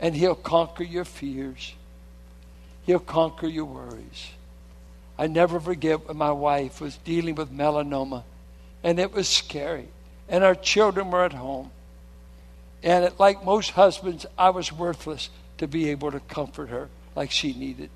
And 0.00 0.14
he'll 0.14 0.34
conquer 0.34 0.84
your 0.84 1.04
fears. 1.04 1.74
He'll 2.82 2.98
conquer 2.98 3.46
your 3.46 3.64
worries. 3.64 4.30
I 5.16 5.28
never 5.28 5.60
forget 5.60 6.08
when 6.08 6.16
my 6.16 6.32
wife 6.32 6.80
was 6.80 6.96
dealing 6.98 7.36
with 7.36 7.52
melanoma, 7.52 8.24
and 8.82 8.98
it 8.98 9.12
was 9.12 9.28
scary. 9.28 9.88
And 10.28 10.42
our 10.42 10.56
children 10.56 11.10
were 11.10 11.24
at 11.24 11.32
home. 11.32 11.70
And 12.84 13.06
it, 13.06 13.18
like 13.18 13.44
most 13.44 13.70
husbands, 13.70 14.26
I 14.38 14.50
was 14.50 14.70
worthless 14.70 15.30
to 15.58 15.66
be 15.66 15.90
able 15.90 16.12
to 16.12 16.20
comfort 16.20 16.68
her 16.68 16.90
like 17.16 17.30
she 17.30 17.54
needed. 17.54 17.88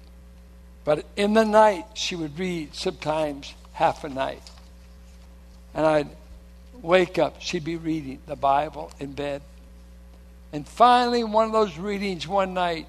But 0.84 1.04
in 1.14 1.34
the 1.34 1.44
night, 1.44 1.84
she 1.92 2.16
would 2.16 2.38
read 2.38 2.74
sometimes 2.74 3.54
half 3.72 4.02
a 4.02 4.08
night. 4.08 4.42
And 5.74 5.84
I'd 5.84 6.08
wake 6.80 7.18
up, 7.18 7.40
she'd 7.40 7.64
be 7.64 7.76
reading 7.76 8.20
the 8.26 8.34
Bible 8.34 8.90
in 8.98 9.12
bed. 9.12 9.42
And 10.54 10.66
finally, 10.66 11.22
one 11.22 11.44
of 11.44 11.52
those 11.52 11.76
readings 11.76 12.26
one 12.26 12.54
night, 12.54 12.86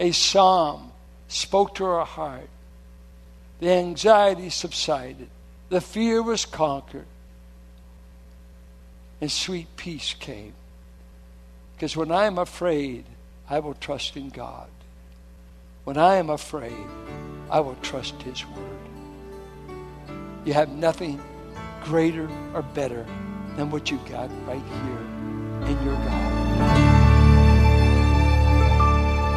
a 0.00 0.12
psalm 0.12 0.92
spoke 1.28 1.74
to 1.74 1.84
her 1.84 2.04
heart. 2.04 2.48
The 3.60 3.70
anxiety 3.70 4.48
subsided, 4.48 5.28
the 5.68 5.82
fear 5.82 6.22
was 6.22 6.46
conquered, 6.46 7.06
and 9.20 9.30
sweet 9.30 9.76
peace 9.76 10.14
came. 10.14 10.54
Because 11.78 11.96
when 11.96 12.10
I 12.10 12.24
am 12.24 12.38
afraid, 12.38 13.04
I 13.48 13.60
will 13.60 13.74
trust 13.74 14.16
in 14.16 14.30
God. 14.30 14.68
When 15.84 15.96
I 15.96 16.16
am 16.16 16.28
afraid, 16.28 16.74
I 17.52 17.60
will 17.60 17.76
trust 17.82 18.20
His 18.22 18.44
word. 18.44 18.80
You 20.44 20.54
have 20.54 20.70
nothing 20.70 21.20
greater 21.84 22.28
or 22.52 22.62
better 22.62 23.06
than 23.54 23.70
what 23.70 23.92
you've 23.92 24.04
got 24.10 24.28
right 24.48 24.60
here 24.60 25.70
in 25.70 25.84
your 25.84 25.94
God. 25.94 26.32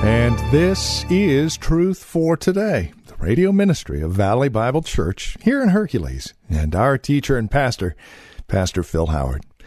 And 0.03 0.39
this 0.51 1.05
is 1.11 1.57
Truth 1.57 2.03
for 2.03 2.35
Today, 2.35 2.91
the 3.05 3.17
radio 3.17 3.51
ministry 3.51 4.01
of 4.01 4.13
Valley 4.13 4.49
Bible 4.49 4.81
Church 4.81 5.37
here 5.43 5.61
in 5.61 5.69
Hercules, 5.69 6.33
and 6.49 6.75
our 6.75 6.97
teacher 6.97 7.37
and 7.37 7.51
pastor, 7.51 7.95
Pastor 8.47 8.81
Phil 8.81 9.05
Howard. 9.05 9.45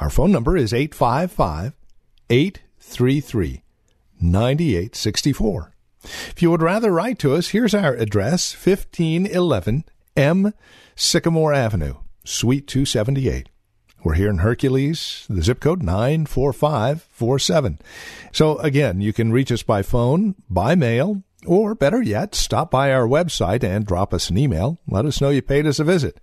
Our 0.00 0.10
phone 0.10 0.32
number 0.32 0.56
is 0.56 0.72
855 0.72 1.74
833 2.30 3.62
9864. 4.20 5.72
If 6.04 6.42
you 6.42 6.50
would 6.50 6.62
rather 6.62 6.90
write 6.90 7.18
to 7.20 7.34
us, 7.34 7.48
here's 7.48 7.74
our 7.74 7.94
address 7.94 8.54
1511 8.54 9.84
M 10.16 10.52
Sycamore 10.96 11.52
Avenue, 11.52 11.94
Suite 12.24 12.66
278. 12.66 13.48
We're 14.04 14.14
here 14.14 14.30
in 14.30 14.38
Hercules, 14.38 15.26
the 15.30 15.42
zip 15.42 15.60
code 15.60 15.82
94547. 15.82 17.78
So 18.32 18.58
again, 18.58 19.00
you 19.00 19.12
can 19.12 19.30
reach 19.30 19.52
us 19.52 19.62
by 19.62 19.82
phone, 19.82 20.34
by 20.50 20.74
mail, 20.74 21.22
or 21.46 21.74
better 21.74 22.02
yet, 22.02 22.34
stop 22.34 22.70
by 22.70 22.92
our 22.92 23.06
website 23.06 23.64
and 23.64 23.86
drop 23.86 24.12
us 24.14 24.30
an 24.30 24.38
email. 24.38 24.78
Let 24.86 25.04
us 25.06 25.20
know 25.20 25.30
you 25.30 25.42
paid 25.42 25.66
us 25.66 25.78
a 25.78 25.84
visit. 25.84 26.18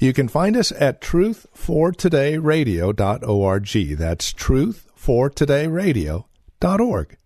You 0.00 0.12
can 0.12 0.28
find 0.28 0.56
us 0.56 0.72
at 0.72 1.00
truthfortodayradio.org. 1.00 3.98
That's 3.98 4.32
truthfortodayradio.org. 4.32 7.16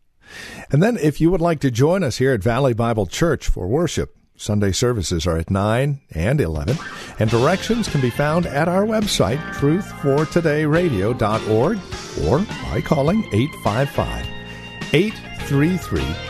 And 0.70 0.82
then 0.82 0.96
if 0.96 1.20
you 1.20 1.30
would 1.30 1.40
like 1.40 1.60
to 1.60 1.70
join 1.70 2.02
us 2.04 2.18
here 2.18 2.32
at 2.32 2.42
Valley 2.42 2.74
Bible 2.74 3.06
Church 3.06 3.48
for 3.48 3.66
worship, 3.66 4.14
Sunday 4.36 4.72
services 4.72 5.26
are 5.26 5.36
at 5.36 5.50
9 5.50 6.00
and 6.12 6.40
11, 6.40 6.78
and 7.18 7.28
directions 7.28 7.88
can 7.88 8.00
be 8.00 8.08
found 8.08 8.46
at 8.46 8.68
our 8.68 8.86
website, 8.86 9.38
truthfortodayradio.org, 9.54 11.78
or 12.26 12.38
by 12.72 12.80
calling 12.80 13.28
855 13.32 14.26
833 14.94 16.29